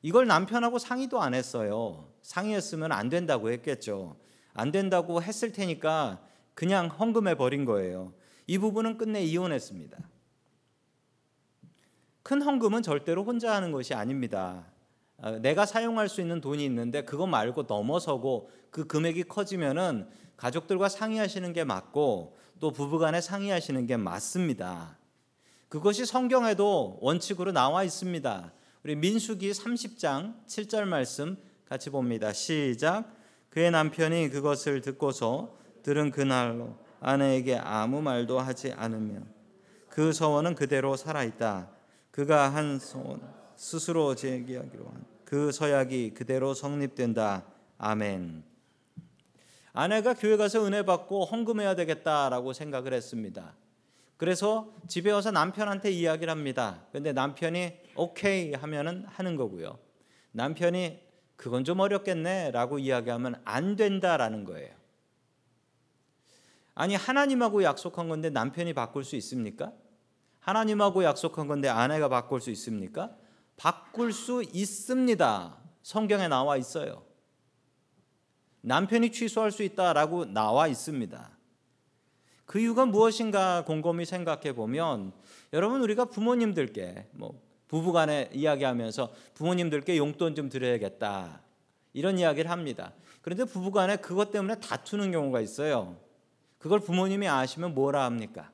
이걸 0.00 0.26
남편하고 0.26 0.78
상의도 0.78 1.20
안 1.20 1.34
했어요. 1.34 2.10
상의했으면 2.22 2.90
안 2.92 3.08
된다고 3.08 3.50
했겠죠. 3.50 4.16
안 4.58 4.72
된다고 4.72 5.22
했을 5.22 5.52
테니까 5.52 6.20
그냥 6.54 6.88
헌금해 6.88 7.36
버린 7.36 7.64
거예요. 7.64 8.12
이 8.48 8.58
부분은 8.58 8.98
끝내 8.98 9.22
이혼했습니다. 9.22 9.96
큰 12.24 12.42
헌금은 12.42 12.82
절대로 12.82 13.22
혼자 13.22 13.54
하는 13.54 13.70
것이 13.70 13.94
아닙니다. 13.94 14.66
아, 15.20 15.30
내가 15.32 15.64
사용할 15.64 16.08
수 16.08 16.20
있는 16.20 16.40
돈이 16.40 16.64
있는데 16.64 17.04
그거 17.04 17.26
말고 17.26 17.64
넘어서고 17.68 18.50
그 18.70 18.86
금액이 18.86 19.24
커지면은 19.24 20.08
가족들과 20.36 20.88
상의하시는 20.88 21.52
게 21.52 21.62
맞고 21.62 22.36
또 22.58 22.72
부부간에 22.72 23.20
상의하시는 23.20 23.86
게 23.86 23.96
맞습니다. 23.96 24.98
그것이 25.68 26.04
성경에도 26.04 26.98
원칙으로 27.00 27.52
나와 27.52 27.84
있습니다. 27.84 28.52
우리 28.82 28.96
민수기 28.96 29.52
30장 29.52 30.44
7절 30.46 30.84
말씀 30.84 31.36
같이 31.64 31.90
봅니다. 31.90 32.32
시작. 32.32 33.17
그의 33.58 33.72
남편이 33.72 34.28
그것을 34.30 34.80
듣고서 34.82 35.56
들은 35.82 36.12
그날로 36.12 36.76
아내에게 37.00 37.56
아무 37.56 38.00
말도 38.00 38.38
하지 38.38 38.72
않으며 38.72 39.22
그 39.88 40.12
서원은 40.12 40.54
그대로 40.54 40.96
살아 40.96 41.24
있다. 41.24 41.68
그가 42.12 42.50
한 42.54 42.78
서원 42.78 43.20
스스로 43.56 44.14
제기하기로 44.14 44.86
한 44.86 45.18
그 45.28 45.52
서약이 45.52 46.14
그대로 46.14 46.54
성립된다. 46.54 47.44
아멘. 47.76 48.44
아내가 49.74 50.14
교회 50.14 50.38
가서 50.38 50.64
은혜 50.64 50.84
받고 50.84 51.26
헌금해야 51.26 51.74
되겠다라고 51.74 52.54
생각을 52.54 52.94
했습니다. 52.94 53.54
그래서 54.16 54.72
집에 54.86 55.10
와서 55.10 55.30
남편한테 55.30 55.90
이야기를 55.90 56.30
합니다. 56.30 56.86
근데 56.92 57.12
남편이 57.12 57.74
오케이 57.96 58.54
하면은 58.54 59.04
하는 59.06 59.36
거고요. 59.36 59.78
남편이 60.32 61.07
그건 61.38 61.62
좀 61.62 61.78
어렵겠네 61.78 62.50
라고 62.50 62.80
이야기하면 62.80 63.40
안 63.44 63.76
된다라는 63.76 64.44
거예요. 64.44 64.74
아니 66.74 66.96
하나님하고 66.96 67.62
약속한 67.62 68.08
건데 68.08 68.28
남편이 68.28 68.74
바꿀 68.74 69.04
수 69.04 69.14
있습니까? 69.16 69.72
하나님하고 70.40 71.04
약속한 71.04 71.46
건데 71.46 71.68
아내가 71.68 72.08
바꿀 72.08 72.40
수 72.40 72.50
있습니까? 72.50 73.16
바꿀 73.56 74.12
수 74.12 74.42
있습니다. 74.52 75.56
성경에 75.82 76.26
나와 76.26 76.56
있어요. 76.56 77.04
남편이 78.62 79.12
취소할 79.12 79.52
수 79.52 79.62
있다라고 79.62 80.24
나와 80.24 80.66
있습니다. 80.66 81.38
그 82.46 82.58
이유가 82.58 82.84
무엇인가 82.84 83.64
곰곰이 83.64 84.04
생각해 84.04 84.54
보면 84.54 85.12
여러분 85.52 85.82
우리가 85.82 86.06
부모님들께 86.06 87.10
뭐 87.12 87.40
부부간에 87.68 88.30
이야기하면서 88.32 89.12
부모님들께 89.34 89.96
용돈 89.96 90.34
좀 90.34 90.48
드려야겠다 90.48 91.42
이런 91.92 92.18
이야기를 92.18 92.50
합니다. 92.50 92.92
그런데 93.22 93.44
부부간에 93.44 93.96
그것 93.96 94.30
때문에 94.30 94.58
다투는 94.60 95.12
경우가 95.12 95.40
있어요. 95.40 95.96
그걸 96.58 96.80
부모님이 96.80 97.28
아시면 97.28 97.74
뭐라 97.74 98.04
합니까? 98.04 98.50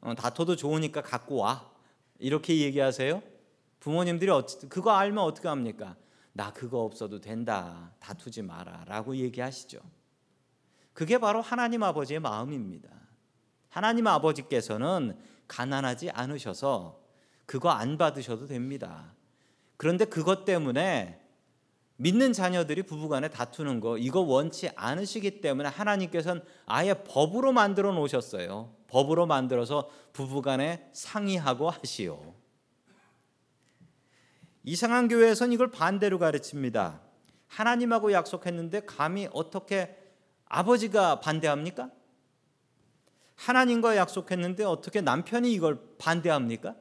어, 0.00 0.14
다퉈도 0.14 0.56
좋으니까 0.56 1.02
갖고 1.02 1.36
와 1.36 1.70
이렇게 2.18 2.58
얘기하세요. 2.60 3.22
부모님들이 3.80 4.30
어찌, 4.30 4.68
그거 4.68 4.92
알면 4.92 5.22
어떻게 5.24 5.48
합니까? 5.48 5.96
나 6.32 6.52
그거 6.52 6.80
없어도 6.80 7.20
된다 7.20 7.92
다투지 8.00 8.42
마라라고 8.42 9.16
얘기하시죠. 9.16 9.80
그게 10.92 11.18
바로 11.18 11.40
하나님 11.40 11.82
아버지의 11.82 12.20
마음입니다. 12.20 12.88
하나님 13.68 14.06
아버지께서는 14.06 15.18
가난하지 15.48 16.10
않으셔서 16.10 17.03
그거 17.46 17.70
안 17.70 17.98
받으셔도 17.98 18.46
됩니다. 18.46 19.12
그런데 19.76 20.04
그것 20.04 20.44
때문에 20.44 21.20
믿는 21.96 22.32
자녀들이 22.32 22.82
부부간에 22.82 23.28
다투는 23.28 23.80
거 23.80 23.98
이거 23.98 24.20
원치 24.20 24.70
않으시기 24.74 25.40
때문에 25.40 25.68
하나님께서는 25.68 26.42
아예 26.66 26.94
법으로 26.94 27.52
만들어 27.52 27.92
놓으셨어요. 27.92 28.74
법으로 28.88 29.26
만들어서 29.26 29.90
부부간에 30.12 30.90
상의하고 30.92 31.70
하시오. 31.70 32.34
이상한 34.64 35.08
교회에선 35.08 35.52
이걸 35.52 35.70
반대로 35.70 36.18
가르칩니다. 36.18 37.00
하나님하고 37.46 38.12
약속했는데 38.12 38.86
감히 38.86 39.28
어떻게 39.32 39.96
아버지가 40.46 41.20
반대합니까? 41.20 41.90
하나님과 43.36 43.96
약속했는데 43.96 44.64
어떻게 44.64 45.00
남편이 45.00 45.52
이걸 45.52 45.80
반대합니까? 45.98 46.74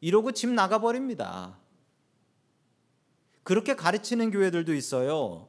이러고 0.00 0.32
집 0.32 0.50
나가버립니다. 0.50 1.58
그렇게 3.42 3.74
가르치는 3.74 4.30
교회들도 4.30 4.74
있어요. 4.74 5.48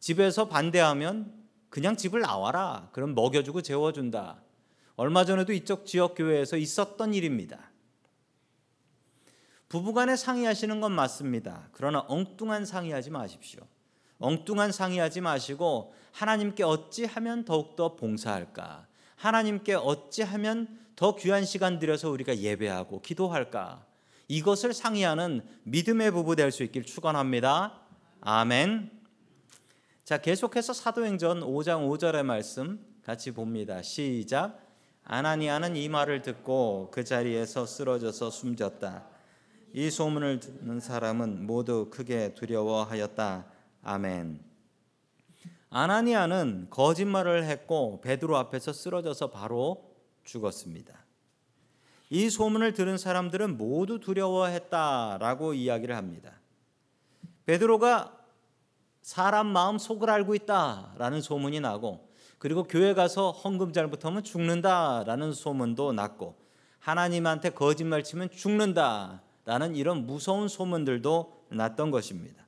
집에서 0.00 0.48
반대하면 0.48 1.32
그냥 1.68 1.96
집을 1.96 2.20
나와라. 2.20 2.88
그럼 2.92 3.14
먹여주고 3.14 3.62
재워준다. 3.62 4.42
얼마 4.96 5.24
전에도 5.24 5.52
이쪽 5.52 5.86
지역 5.86 6.14
교회에서 6.14 6.56
있었던 6.56 7.14
일입니다. 7.14 7.70
부부간에 9.68 10.16
상의하시는 10.16 10.80
건 10.80 10.92
맞습니다. 10.92 11.68
그러나 11.72 12.04
엉뚱한 12.08 12.64
상의하지 12.64 13.10
마십시오. 13.10 13.60
엉뚱한 14.18 14.72
상의하지 14.72 15.20
마시고 15.20 15.94
하나님께 16.12 16.62
어찌 16.62 17.04
하면 17.04 17.44
더욱더 17.44 17.96
봉사할까? 17.96 18.86
하나님께 19.16 19.74
어찌 19.74 20.22
하면 20.22 20.78
더 20.96 21.14
귀한 21.16 21.44
시간 21.44 21.78
들여서 21.78 22.10
우리가 22.10 22.38
예배하고 22.38 23.02
기도할까? 23.02 23.85
이것을 24.28 24.74
상의하는 24.74 25.42
믿음의 25.64 26.10
부부 26.10 26.36
될 26.36 26.50
수 26.50 26.62
있길 26.64 26.84
축원합니다. 26.84 27.80
아멘. 28.20 28.90
자, 30.04 30.18
계속해서 30.18 30.72
사도행전 30.72 31.40
5장 31.40 31.88
5절의 31.88 32.24
말씀 32.24 32.84
같이 33.04 33.32
봅니다. 33.32 33.82
시작. 33.82 34.60
아나니아는 35.04 35.76
이 35.76 35.88
말을 35.88 36.22
듣고 36.22 36.90
그 36.92 37.04
자리에서 37.04 37.66
쓰러져서 37.66 38.30
숨졌다. 38.30 39.06
이 39.72 39.90
소문을 39.90 40.40
듣는 40.40 40.80
사람은 40.80 41.46
모두 41.46 41.88
크게 41.90 42.34
두려워하였다. 42.34 43.46
아멘. 43.82 44.40
아나니아는 45.70 46.68
거짓말을 46.70 47.44
했고 47.44 48.00
베드로 48.00 48.36
앞에서 48.36 48.72
쓰러져서 48.72 49.30
바로 49.30 49.94
죽었습니다. 50.24 51.05
이 52.08 52.30
소문을 52.30 52.72
들은 52.72 52.98
사람들은 52.98 53.56
모두 53.56 53.98
두려워했다라고 53.98 55.54
이야기를 55.54 55.96
합니다. 55.96 56.32
베드로가 57.46 58.16
사람 59.02 59.46
마음 59.46 59.78
속을 59.78 60.10
알고 60.10 60.34
있다라는 60.34 61.20
소문이 61.20 61.60
나고 61.60 62.08
그리고 62.38 62.64
교회 62.64 62.92
가서 62.94 63.30
헌금 63.30 63.72
잘못하면 63.72 64.22
죽는다라는 64.22 65.32
소문도 65.32 65.92
났고 65.92 66.36
하나님한테 66.80 67.50
거짓말 67.50 68.04
치면 68.04 68.30
죽는다라는 68.30 69.74
이런 69.74 70.06
무서운 70.06 70.48
소문들도 70.48 71.46
났던 71.50 71.90
것입니다. 71.90 72.44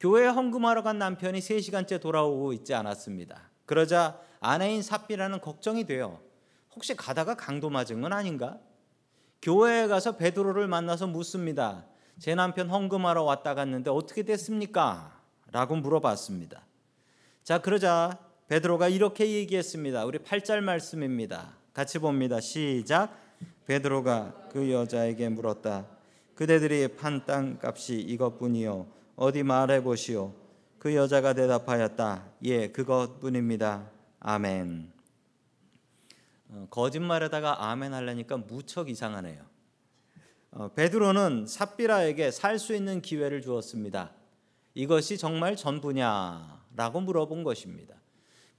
교회에 0.00 0.28
헌금하러 0.28 0.82
간 0.82 0.98
남편이 0.98 1.40
3시간째 1.40 2.00
돌아오고 2.00 2.52
있지 2.52 2.74
않았습니다. 2.74 3.50
그러자 3.66 4.20
아내인 4.40 4.82
삽비라는 4.82 5.40
걱정이 5.40 5.84
돼요. 5.84 6.20
혹시 6.78 6.94
가다가 6.94 7.34
강도 7.34 7.70
맞은 7.70 8.00
건 8.00 8.12
아닌가? 8.12 8.56
교회에 9.42 9.88
가서 9.88 10.16
베드로를 10.16 10.68
만나서 10.68 11.08
묻습니다. 11.08 11.84
제 12.20 12.36
남편 12.36 12.70
헌금하러 12.70 13.24
왔다 13.24 13.56
갔는데 13.56 13.90
어떻게 13.90 14.22
됐습니까? 14.22 15.20
라고 15.50 15.74
물어봤습니다. 15.74 16.64
자, 17.42 17.58
그러자 17.58 18.16
베드로가 18.46 18.90
이렇게 18.90 19.28
얘기했습니다. 19.28 20.04
우리 20.04 20.18
8절 20.18 20.60
말씀입니다. 20.60 21.56
같이 21.72 21.98
봅니다. 21.98 22.38
시작. 22.38 23.12
베드로가 23.66 24.48
그 24.52 24.70
여자에게 24.70 25.30
물었다. 25.30 25.84
그대들이 26.36 26.94
판 26.94 27.26
땅 27.26 27.58
값이 27.60 27.98
이것뿐이요. 28.02 28.86
어디 29.16 29.42
말해 29.42 29.82
보시오. 29.82 30.32
그 30.78 30.94
여자가 30.94 31.32
대답하였다. 31.32 32.24
예, 32.44 32.68
그것뿐입니다. 32.68 33.90
아멘. 34.20 34.97
어, 36.50 36.66
거짓말에다가 36.70 37.70
아멘 37.70 37.92
하려니까 37.94 38.38
무척 38.38 38.88
이상하네요. 38.88 39.44
어, 40.50 40.68
베드로는 40.74 41.46
삽비라에게 41.46 42.30
살 42.30 42.58
수 42.58 42.74
있는 42.74 43.02
기회를 43.02 43.42
주었습니다. 43.42 44.12
이것이 44.74 45.18
정말 45.18 45.56
전부냐라고 45.56 47.00
물어본 47.00 47.44
것입니다. 47.44 47.96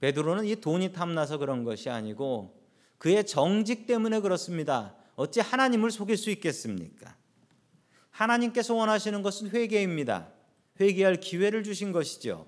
베드로는 0.00 0.44
이 0.46 0.56
돈이 0.56 0.92
탐나서 0.92 1.38
그런 1.38 1.64
것이 1.64 1.90
아니고 1.90 2.58
그의 2.98 3.26
정직 3.26 3.86
때문에 3.86 4.20
그렇습니다. 4.20 4.94
어찌 5.16 5.40
하나님을 5.40 5.90
속일 5.90 6.16
수 6.16 6.30
있겠습니까? 6.30 7.16
하나님께서 8.10 8.74
원하시는 8.74 9.22
것은 9.22 9.50
회개입니다. 9.50 10.28
회개할 10.80 11.16
기회를 11.16 11.62
주신 11.62 11.92
것이죠. 11.92 12.46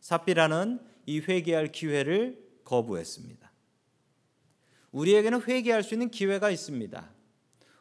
삽비라는 0.00 0.80
이 1.06 1.20
회개할 1.20 1.72
기회를 1.72 2.42
거부했습니다. 2.64 3.50
우리에게는 4.94 5.42
회개할 5.42 5.82
수 5.82 5.94
있는 5.94 6.08
기회가 6.08 6.50
있습니다. 6.50 7.10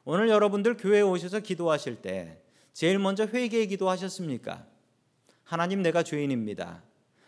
오늘 0.04 0.30
여러분들 0.30 0.78
교회에 0.78 1.02
오셔서 1.02 1.40
기도하실 1.40 2.02
때 2.02 2.42
제일 2.74 2.98
먼저 2.98 3.26
회개의 3.26 3.68
기도하셨습니까? 3.68 4.66
하나님 5.44 5.84
내가 5.84 6.02
죄인입니다. 6.02 6.82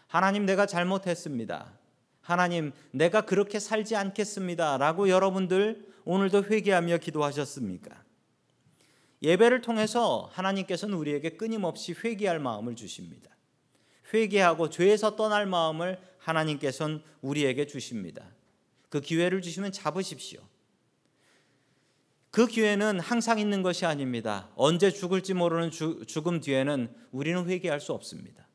하나님 0.07 0.45
내가 0.45 0.65
잘못했습니다. 0.65 1.77
하나님 2.19 2.71
내가 2.89 3.21
그렇게 3.21 3.59
살지 3.59 3.95
않겠습니다라고 3.95 5.09
여러분들 5.09 5.85
오늘도 6.03 6.45
회개하며 6.45 6.97
기도하셨습니까? 6.97 8.03
예배를 9.21 9.61
통해서 9.61 10.29
하나님께서는 10.33 10.97
우리에게 10.97 11.37
끊임없이 11.37 11.93
회개할 12.03 12.39
마음을 12.39 12.75
주십니다. 12.75 13.29
회개하고 14.13 14.71
죄에서 14.71 15.15
떠날 15.15 15.45
마음을 15.45 15.99
하나님께서는 16.17 17.01
우리에게 17.21 17.67
주십니다. 17.67 18.34
그 18.95 19.01
기회를 19.01 19.41
주시면 19.41 19.71
잡으십시오. 19.71 20.39
그 22.31 22.47
기회는 22.47 22.99
항상 22.99 23.39
있는 23.39 23.61
것이 23.61 23.85
아닙니다. 23.85 24.49
언제 24.55 24.89
죽을지 24.89 25.33
모르는 25.33 25.71
주, 25.71 26.05
죽음 26.05 26.39
뒤에는 26.39 26.93
우리는 27.11 27.45
회개할 27.45 27.79
수 27.81 27.93
없습니다. 27.93 28.47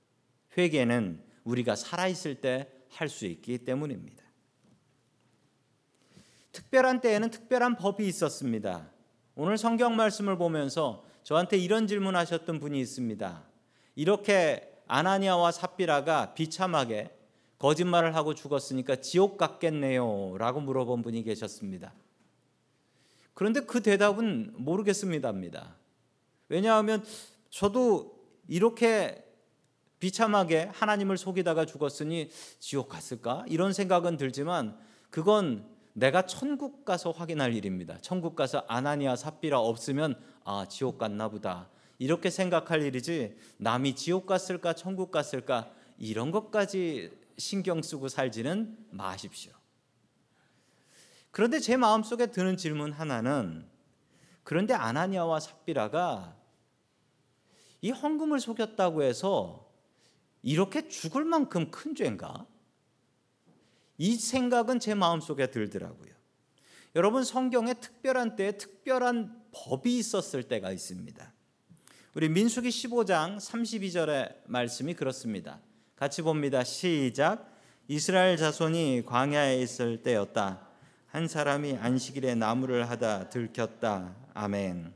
회개는 0.56 1.22
우리가 1.44 1.76
살아있을 1.76 2.36
때 2.40 2.80
할 2.90 3.08
수 3.08 3.26
있기 3.26 3.58
때문입니다. 3.58 4.24
특별한 6.52 7.00
때에는 7.00 7.30
특별한 7.30 7.76
법이 7.76 8.06
있었습니다. 8.08 8.90
오늘 9.34 9.56
성경 9.56 9.94
말씀을 9.96 10.36
보면서 10.36 11.04
저한테 11.22 11.56
이런 11.56 11.86
질문하셨던 11.86 12.58
분이 12.58 12.80
있습니다. 12.80 13.44
이렇게 13.94 14.82
아나니아와 14.88 15.52
삽비라가 15.52 16.34
비참하게 16.34 17.16
거짓말을 17.60 18.16
하고 18.16 18.34
죽었으니까 18.34 18.96
지옥 18.96 19.36
갔겠네요 19.36 20.36
라고 20.38 20.60
물어본 20.60 21.02
분이 21.02 21.22
계셨습니다. 21.22 21.92
그런데 23.34 23.60
그 23.60 23.82
대답은 23.82 24.54
모르겠습니다입니다. 24.56 25.76
왜냐하면 26.48 27.04
저도 27.50 28.18
이렇게 28.48 29.24
비참하게 29.98 30.70
하나님을 30.72 31.18
속이다가 31.18 31.66
죽었으니 31.66 32.30
지옥 32.58 32.88
갔을까? 32.88 33.44
이런 33.46 33.74
생각은 33.74 34.16
들지만 34.16 34.78
그건 35.10 35.66
내가 35.92 36.24
천국 36.24 36.86
가서 36.86 37.10
확인할 37.10 37.54
일입니다. 37.54 37.98
천국 38.00 38.36
가서 38.36 38.64
아나니아 38.68 39.16
삽비라 39.16 39.60
없으면 39.60 40.18
아 40.44 40.66
지옥 40.66 40.96
갔나 40.96 41.28
보다 41.28 41.68
이렇게 41.98 42.30
생각할 42.30 42.80
일이지 42.80 43.36
남이 43.58 43.96
지옥 43.96 44.24
갔을까 44.24 44.72
천국 44.72 45.10
갔을까 45.10 45.70
이런 45.98 46.30
것까지 46.30 47.19
신경 47.40 47.82
쓰고 47.82 48.08
살지는 48.08 48.76
마십시오. 48.90 49.52
그런데 51.32 51.58
제 51.58 51.76
마음속에 51.76 52.26
드는 52.26 52.56
질문 52.56 52.92
하나는 52.92 53.68
그런데 54.44 54.74
아나니아와 54.74 55.40
삽비라가 55.40 56.36
이 57.82 57.90
헌금을 57.90 58.40
속였다고 58.40 59.02
해서 59.02 59.68
이렇게 60.42 60.88
죽을 60.88 61.24
만큼 61.24 61.70
큰 61.70 61.94
죄인가? 61.94 62.46
이 63.98 64.16
생각은 64.16 64.80
제 64.80 64.94
마음속에 64.94 65.50
들더라고요. 65.50 66.14
여러분 66.96 67.22
성경에 67.22 67.74
특별한 67.74 68.36
때에 68.36 68.52
특별한 68.52 69.44
법이 69.52 69.98
있었을 69.98 70.44
때가 70.44 70.72
있습니다. 70.72 71.32
우리 72.14 72.28
민수기 72.28 72.68
15장 72.68 73.36
32절의 73.36 74.34
말씀이 74.46 74.94
그렇습니다. 74.94 75.60
같이 76.00 76.22
봅니다. 76.22 76.64
시작. 76.64 77.52
이스라엘 77.86 78.38
자손이 78.38 79.02
광야에 79.04 79.60
있을 79.60 80.02
때였다. 80.02 80.66
한 81.06 81.28
사람이 81.28 81.76
안식일에 81.76 82.36
나무를 82.36 82.88
하다 82.88 83.28
들켰다. 83.28 84.16
아멘. 84.32 84.94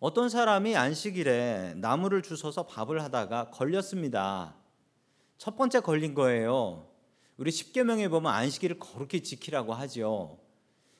어떤 0.00 0.28
사람이 0.28 0.74
안식일에 0.74 1.74
나무를 1.76 2.22
주워서 2.22 2.66
밥을 2.66 3.04
하다가 3.04 3.50
걸렸습니다. 3.50 4.56
첫 5.38 5.56
번째 5.56 5.78
걸린 5.78 6.14
거예요. 6.14 6.88
우리 7.36 7.52
십계명에 7.52 8.08
보면 8.08 8.34
안식일을 8.34 8.80
거룩히 8.80 9.22
지키라고 9.22 9.74
하죠. 9.74 10.40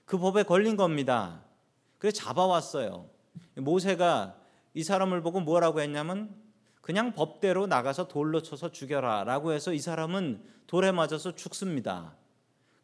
그 0.05 0.19
법에 0.19 0.45
걸린 0.45 0.77
겁니다. 0.77 1.43
그래서 1.99 2.17
잡아왔어요. 2.17 3.11
모세가 3.57 4.37
이 4.75 4.85
사람을 4.85 5.21
보고 5.21 5.41
뭐라고 5.41 5.81
했냐면 5.81 6.42
그냥 6.83 7.15
법대로 7.15 7.67
나가서 7.67 8.09
돌로 8.09 8.43
쳐서 8.43 8.71
죽여라라고 8.71 9.53
해서 9.53 9.73
이 9.73 9.79
사람은 9.79 10.45
돌에 10.67 10.93
맞아서 10.93 11.35
죽습니다. 11.35 12.17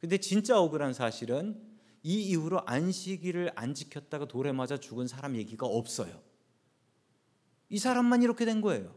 근데 0.00 0.18
진짜 0.18 0.58
억울한 0.58 0.94
사실은 0.94 1.61
이 2.04 2.22
이후로 2.28 2.62
안식일을 2.64 3.52
안 3.56 3.74
지켰다가 3.74 4.26
돌에 4.26 4.52
맞아 4.52 4.78
죽은 4.78 5.08
사람 5.08 5.37
얘기가 5.37 5.66
없어요. 5.66 6.22
이 7.68 7.78
사람만 7.78 8.22
이렇게 8.22 8.44
된 8.44 8.61
거예요. 8.61 8.94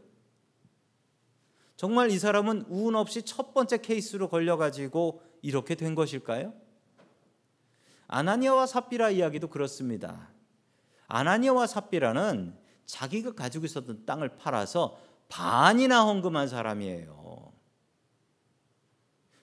정말 1.76 2.12
이 2.12 2.18
사람은 2.18 2.66
운 2.68 2.94
없이 2.94 3.22
첫 3.22 3.52
번째 3.52 3.78
케이스로 3.78 4.28
걸려가지고 4.28 5.20
이렇게 5.42 5.74
된 5.74 5.96
것일까요? 5.96 6.54
아나니아와 8.06 8.66
삽비라 8.66 9.10
이야기도 9.10 9.48
그렇습니다. 9.48 10.30
아나니아와 11.08 11.66
삽비라는 11.66 12.61
자기가 12.92 13.32
가지고 13.32 13.64
있었던 13.64 14.04
땅을 14.04 14.36
팔아서 14.36 15.00
반이나 15.30 16.04
헌금한 16.04 16.46
사람이에요. 16.46 17.50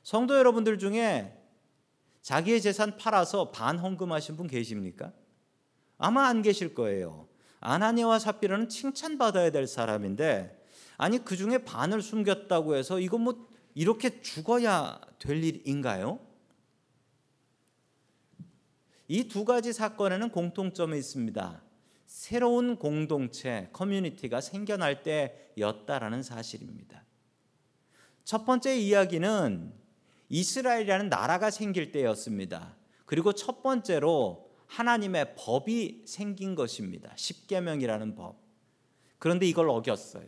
성도 0.03 0.37
여러분들 0.37 0.77
중에 0.77 1.35
자기의 2.21 2.61
재산 2.61 2.95
팔아서 2.95 3.49
반 3.49 3.79
헌금하신 3.79 4.37
분 4.37 4.45
계십니까? 4.45 5.13
아마 5.97 6.27
안 6.27 6.43
계실 6.43 6.75
거예요. 6.75 7.27
아나니아와 7.59 8.19
삽비라는 8.19 8.69
칭찬받아야 8.69 9.49
될 9.49 9.65
사람인데 9.65 10.63
아니 10.97 11.17
그 11.25 11.35
중에 11.35 11.57
반을 11.65 12.03
숨겼다고 12.03 12.75
해서 12.75 12.99
이거 12.99 13.17
뭐 13.17 13.49
이렇게 13.73 14.21
죽어야 14.21 15.01
될 15.17 15.43
일인가요? 15.43 16.19
이 19.07 19.27
두 19.27 19.43
가지 19.43 19.73
사건에는 19.73 20.29
공통점이 20.29 20.99
있습니다. 20.99 21.68
새로운 22.09 22.75
공동체, 22.75 23.69
커뮤니티가 23.71 24.41
생겨날 24.41 25.03
때였다라는 25.03 26.23
사실입니다. 26.23 27.05
첫 28.23 28.47
번째 28.47 28.79
이야기는 28.79 29.71
이스라엘이라는 30.29 31.09
나라가 31.09 31.51
생길 31.51 31.91
때였습니다. 31.91 32.75
그리고 33.05 33.33
첫 33.33 33.61
번째로 33.61 34.49
하나님의 34.65 35.35
법이 35.35 36.05
생긴 36.07 36.55
것입니다. 36.55 37.13
십계명이라는 37.15 38.15
법. 38.15 38.41
그런데 39.19 39.45
이걸 39.45 39.69
어겼어요. 39.69 40.25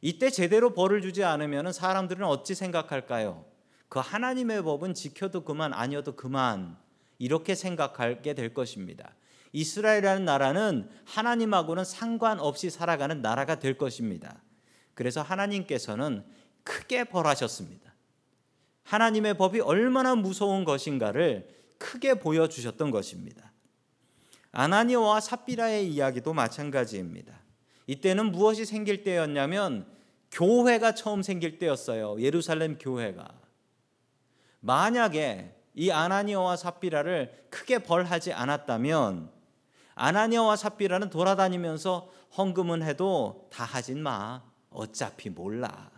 이때 0.00 0.30
제대로 0.30 0.72
벌을 0.72 1.02
주지 1.02 1.22
않으면 1.22 1.74
사람들은 1.74 2.24
어찌 2.24 2.54
생각할까요? 2.54 3.44
그 3.90 3.98
하나님의 3.98 4.62
법은 4.62 4.94
지켜도 4.94 5.44
그만 5.44 5.74
아니어도 5.74 6.16
그만 6.16 6.78
이렇게 7.18 7.54
생각하게 7.54 8.32
될 8.32 8.54
것입니다. 8.54 9.14
이스라엘이라는 9.52 10.24
나라는 10.24 10.88
하나님하고는 11.04 11.84
상관없이 11.84 12.70
살아가는 12.70 13.22
나라가 13.22 13.58
될 13.58 13.78
것입니다. 13.78 14.42
그래서 14.94 15.22
하나님께서는 15.22 16.24
크게 16.64 17.04
벌하셨습니다. 17.04 17.94
하나님의 18.82 19.34
법이 19.34 19.60
얼마나 19.60 20.14
무서운 20.14 20.64
것인가를 20.64 21.48
크게 21.78 22.14
보여주셨던 22.14 22.90
것입니다. 22.90 23.52
아나니아와 24.52 25.20
삽비라의 25.20 25.92
이야기도 25.92 26.32
마찬가지입니다. 26.32 27.38
이때는 27.86 28.32
무엇이 28.32 28.64
생길 28.64 29.04
때였냐면 29.04 29.86
교회가 30.30 30.94
처음 30.94 31.22
생길 31.22 31.58
때였어요. 31.58 32.20
예루살렘 32.20 32.78
교회가. 32.78 33.28
만약에 34.60 35.54
이 35.74 35.90
아나니아와 35.90 36.56
삽비라를 36.56 37.48
크게 37.50 37.80
벌하지 37.80 38.32
않았다면 38.32 39.35
아나니아와 39.96 40.56
삽비라는 40.56 41.10
돌아다니면서 41.10 42.08
헌금은 42.36 42.82
해도 42.82 43.48
다 43.50 43.64
하진 43.64 44.02
마. 44.02 44.42
어차피 44.70 45.30
몰라. 45.30 45.90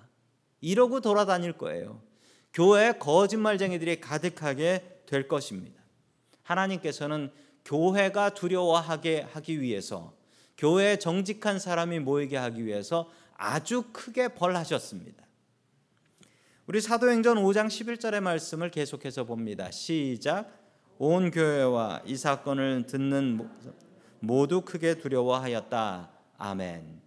이러고 0.61 1.01
돌아다닐 1.01 1.53
거예요. 1.53 2.01
교회에 2.55 2.93
거짓말쟁이들이 2.93 4.01
가득하게 4.01 5.03
될 5.05 5.29
것입니다. 5.29 5.83
하나님께서는 6.45 7.31
교회가 7.65 8.31
두려워하게 8.31 9.23
하기 9.33 9.61
위해서 9.61 10.15
교회에 10.57 10.99
정직한 10.99 11.59
사람이 11.59 11.99
모이게 11.99 12.37
하기 12.37 12.65
위해서 12.65 13.11
아주 13.35 13.85
크게 13.93 14.29
벌하셨습니다. 14.29 15.25
우리 16.67 16.81
사도행전 16.81 17.39
5장 17.39 17.67
11절의 17.67 18.21
말씀을 18.21 18.71
계속해서 18.71 19.25
봅니다. 19.25 19.71
시작. 19.71 20.53
온 20.99 21.31
교회와 21.31 22.03
이 22.05 22.17
사건을 22.17 22.87
듣는 22.87 23.49
모두 24.21 24.63
크게 24.63 24.95
두려워하였다. 24.95 26.11
아멘. 26.39 27.01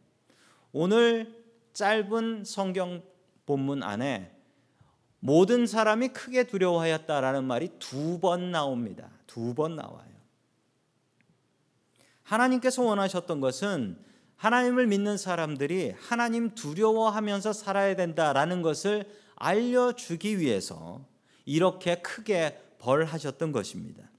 오늘 0.71 1.43
짧은 1.73 2.43
성경 2.45 3.01
본문 3.45 3.83
안에 3.83 4.35
모든 5.19 5.67
사람이 5.67 6.09
크게 6.09 6.45
두려워하였다라는 6.45 7.43
말이 7.43 7.69
두 7.79 8.19
번 8.19 8.51
나옵니다. 8.51 9.09
두 9.27 9.53
번 9.53 9.75
나와요. 9.75 10.11
하나님께서 12.23 12.81
원하셨던 12.83 13.41
것은 13.41 13.97
하나님을 14.37 14.87
믿는 14.87 15.17
사람들이 15.17 15.93
하나님 15.99 16.55
두려워하면서 16.55 17.53
살아야 17.53 17.95
된다라는 17.95 18.61
것을 18.61 19.05
알려주기 19.35 20.39
위해서 20.39 21.05
이렇게 21.45 22.01
크게 22.01 22.59
벌하셨던 22.79 23.51
것입니다. 23.51 24.10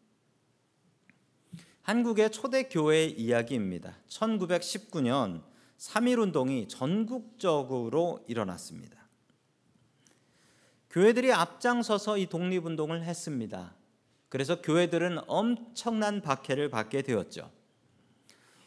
한국의 1.82 2.30
초대 2.30 2.64
교회 2.64 3.06
이야기입니다. 3.06 3.96
1919년 4.08 5.42
3.1 5.78 6.20
운동이 6.20 6.68
전국적으로 6.68 8.24
일어났습니다. 8.28 9.02
교회들이 10.90 11.32
앞장서서 11.32 12.18
이 12.18 12.26
독립운동을 12.26 13.02
했습니다. 13.02 13.74
그래서 14.28 14.62
교회들은 14.62 15.18
엄청난 15.26 16.20
박해를 16.20 16.70
받게 16.70 17.02
되었죠. 17.02 17.50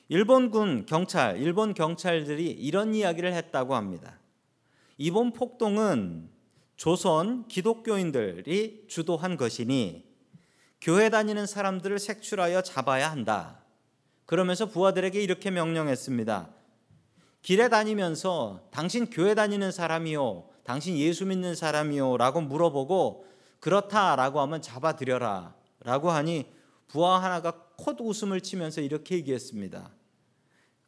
일본군 0.10 0.86
경찰, 0.86 1.38
일본 1.42 1.74
경찰들이 1.74 2.52
이런 2.52 2.94
이야기를 2.94 3.34
했다고 3.34 3.76
합니다. 3.76 4.20
이번 4.98 5.32
폭동은 5.32 6.30
조선 6.76 7.48
기독교인들이 7.48 8.86
주도한 8.90 9.38
것이니 9.38 10.15
교회 10.86 11.10
다니는 11.10 11.48
사람들을 11.48 11.98
색출하여 11.98 12.62
잡아야 12.62 13.10
한다. 13.10 13.58
그러면서 14.28 14.68
부하들에게 14.68 15.20
이렇게 15.20 15.50
명령했습니다. 15.50 16.52
길에 17.42 17.70
다니면서 17.70 18.68
당신 18.70 19.10
교회 19.10 19.34
다니는 19.34 19.72
사람이요, 19.72 20.48
당신 20.64 20.96
예수 21.00 21.26
믿는 21.26 21.56
사람이요라고 21.56 22.42
물어보고 22.42 23.26
그렇다라고 23.62 24.40
하면 24.42 24.62
잡아들여라라고 24.62 26.12
하니 26.12 26.54
부하 26.88 27.18
하나가 27.18 27.64
콧 27.78 28.00
웃음을 28.00 28.42
치면서 28.42 28.82
이렇게 28.82 29.16
얘기했습니다. 29.16 29.90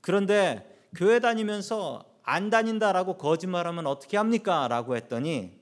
그런데 0.02 0.88
교회 0.96 1.20
다니면서 1.20 2.06
안 2.22 2.52
다닌다라고 2.52 3.18
거짓말하면 3.18 3.88
어떻게 3.88 4.18
합니까? 4.18 4.68
라고 4.68 4.96
했더니 4.96 5.60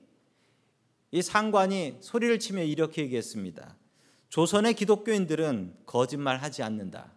이 1.10 1.22
상관이 1.22 1.96
소리를 2.00 2.38
치며 2.38 2.64
이렇게 2.64 3.00
얘기했습니다. 3.00 3.76
조선의 4.28 4.74
기독교인들은 4.74 5.78
거짓말하지 5.86 6.62
않는다. 6.62 7.12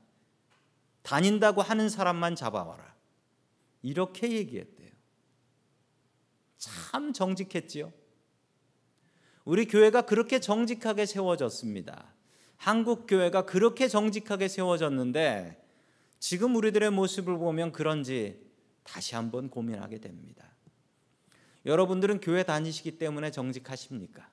다닌다고 1.01 1.61
하는 1.61 1.89
사람만 1.89 2.35
잡아와라. 2.35 2.95
이렇게 3.81 4.31
얘기했대요. 4.31 4.89
참 6.57 7.13
정직했지요. 7.13 7.91
우리 9.45 9.65
교회가 9.65 10.03
그렇게 10.03 10.39
정직하게 10.39 11.05
세워졌습니다. 11.05 12.13
한국 12.57 13.07
교회가 13.07 13.45
그렇게 13.45 13.87
정직하게 13.87 14.49
세워졌는데 14.49 15.65
지금 16.19 16.55
우리들의 16.55 16.91
모습을 16.91 17.37
보면 17.37 17.71
그런지 17.71 18.39
다시 18.83 19.15
한번 19.15 19.49
고민하게 19.49 19.99
됩니다. 19.99 20.45
여러분들은 21.65 22.19
교회 22.19 22.43
다니시기 22.43 22.97
때문에 22.97 23.31
정직하십니까? 23.31 24.29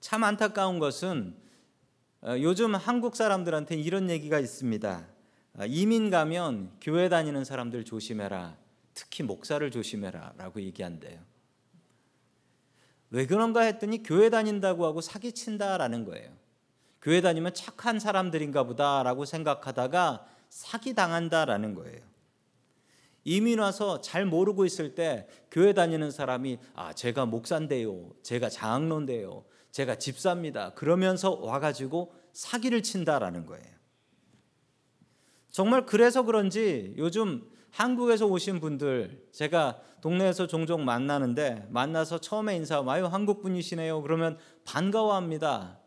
참 0.00 0.24
안타까운 0.24 0.78
것은 0.78 1.36
어, 2.22 2.34
요즘 2.40 2.74
한국 2.74 3.16
사람들한테 3.16 3.76
이런 3.76 4.10
얘기가 4.10 4.38
있습니다. 4.38 5.06
어, 5.58 5.64
이민 5.66 6.10
가면 6.10 6.72
교회 6.80 7.08
다니는 7.08 7.44
사람들 7.44 7.84
조심해라. 7.84 8.56
특히 8.94 9.22
목사를 9.22 9.70
조심해라. 9.70 10.34
라고 10.36 10.60
얘기한대요. 10.60 11.20
왜 13.10 13.26
그런가 13.26 13.62
했더니 13.62 14.02
교회 14.02 14.30
다닌다고 14.30 14.86
하고 14.86 15.00
사기친다라는 15.00 16.04
거예요. 16.04 16.30
교회 17.02 17.20
다니면 17.20 17.54
착한 17.54 17.98
사람들인가 17.98 18.64
보다라고 18.64 19.24
생각하다가 19.24 20.26
사기 20.48 20.94
당한다라는 20.94 21.74
거예요. 21.74 22.00
이민 23.24 23.58
와서 23.58 24.00
잘 24.00 24.24
모르고 24.24 24.64
있을 24.64 24.94
때 24.94 25.26
교회 25.50 25.72
다니는 25.72 26.10
사람이 26.10 26.58
아 26.74 26.92
제가 26.92 27.26
목사인데요, 27.26 28.10
제가 28.22 28.48
장로인데요, 28.48 29.44
제가 29.70 29.96
집사입니다. 29.96 30.74
그러면서 30.74 31.32
와가지고 31.32 32.14
사기를 32.32 32.82
친다라는 32.82 33.46
거예요. 33.46 33.80
정말 35.50 35.86
그래서 35.86 36.22
그런지 36.22 36.94
요즘 36.96 37.48
한국에서 37.70 38.26
오신 38.26 38.60
분들 38.60 39.28
제가 39.32 39.80
동네에서 40.00 40.46
종종 40.46 40.84
만나는데 40.84 41.66
만나서 41.70 42.20
처음에 42.20 42.56
인사하면 42.56 42.92
아유 42.92 43.06
한국 43.06 43.42
분이시네요. 43.42 44.02
그러면 44.02 44.38
반가워합니다. 44.64 45.78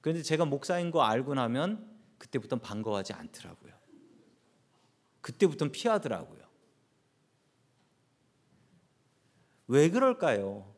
그런데 0.00 0.22
제가 0.22 0.44
목사인 0.44 0.90
거 0.90 1.02
알고 1.02 1.34
나면 1.34 1.90
그때부터 2.18 2.56
반가워하지 2.56 3.12
않더라고요. 3.12 3.72
그때부터 5.20 5.68
피하더라고요. 5.72 6.46
왜 9.68 9.90
그럴까요? 9.90 10.72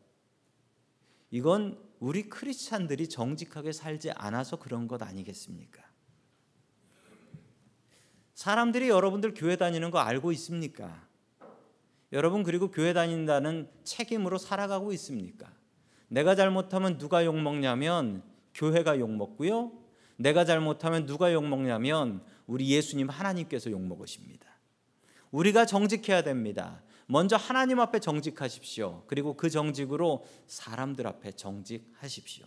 이건 1.30 1.78
우리 2.00 2.28
크리스찬들이 2.28 3.08
정직하게 3.08 3.72
살지 3.72 4.12
않아서 4.12 4.56
그런 4.56 4.86
것 4.86 5.02
아니겠습니까? 5.02 5.82
사람들이 8.34 8.88
여러분들 8.88 9.34
교회 9.34 9.56
다니는 9.56 9.90
거 9.90 9.98
알고 9.98 10.30
있습니까? 10.32 11.06
여러분 12.12 12.42
그리고 12.44 12.70
교회 12.70 12.92
다닌다는 12.92 13.68
책임으로 13.84 14.38
살아가고 14.38 14.92
있습니까? 14.92 15.52
내가 16.08 16.34
잘못하면 16.34 16.98
누가 16.98 17.24
욕 17.24 17.38
먹냐면 17.38 18.22
교회가 18.54 18.98
욕 18.98 19.10
먹고요. 19.10 19.72
내가 20.16 20.44
잘못하면 20.44 21.04
누가 21.06 21.32
욕 21.32 21.46
먹냐면 21.46 22.22
우리 22.46 22.70
예수님 22.70 23.08
하나님께서 23.08 23.70
욕 23.70 23.82
먹으십니다. 23.82 24.48
우리가 25.30 25.66
정직해야 25.66 26.22
됩니다. 26.22 26.82
먼저 27.10 27.36
하나님 27.36 27.80
앞에 27.80 28.00
정직하십시오. 28.00 29.04
그리고 29.06 29.34
그 29.34 29.48
정직으로 29.48 30.26
사람들 30.46 31.06
앞에 31.06 31.32
정직하십시오. 31.32 32.46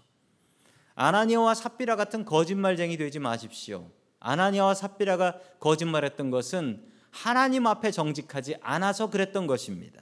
아나니아와 0.94 1.56
삽비라 1.56 1.96
같은 1.96 2.26
거짓말쟁이 2.26 2.96
되지 2.96 3.18
마십시오. 3.18 3.90
아나니아와 4.20 4.76
삽비라가 4.76 5.40
거짓말했던 5.60 6.30
것은 6.30 6.86
하나님 7.10 7.66
앞에 7.66 7.90
정직하지 7.90 8.58
않아서 8.62 9.10
그랬던 9.10 9.48
것입니다. 9.48 10.00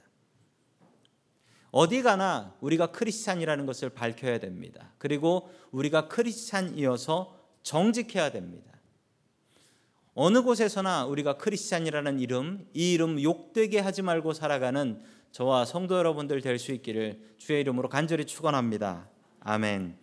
어디 1.70 2.02
가나 2.02 2.54
우리가 2.60 2.88
크리스찬이라는 2.88 3.64
것을 3.64 3.90
밝혀야 3.90 4.40
됩니다. 4.40 4.92
그리고 4.98 5.50
우리가 5.70 6.08
크리스찬이어서 6.08 7.34
정직해야 7.62 8.30
됩니다. 8.30 8.69
어느 10.22 10.42
곳에서나 10.42 11.06
우리가 11.06 11.38
크리스찬이라는 11.38 12.20
이름, 12.20 12.66
이 12.74 12.92
이름 12.92 13.22
욕되게 13.22 13.78
하지 13.78 14.02
말고 14.02 14.34
살아가는 14.34 15.00
저와 15.32 15.64
성도 15.64 15.96
여러분들 15.96 16.42
될 16.42 16.58
수 16.58 16.72
있기를 16.72 17.18
주의 17.38 17.62
이름으로 17.62 17.88
간절히 17.88 18.26
축원합니다. 18.26 19.08
아멘. 19.40 19.96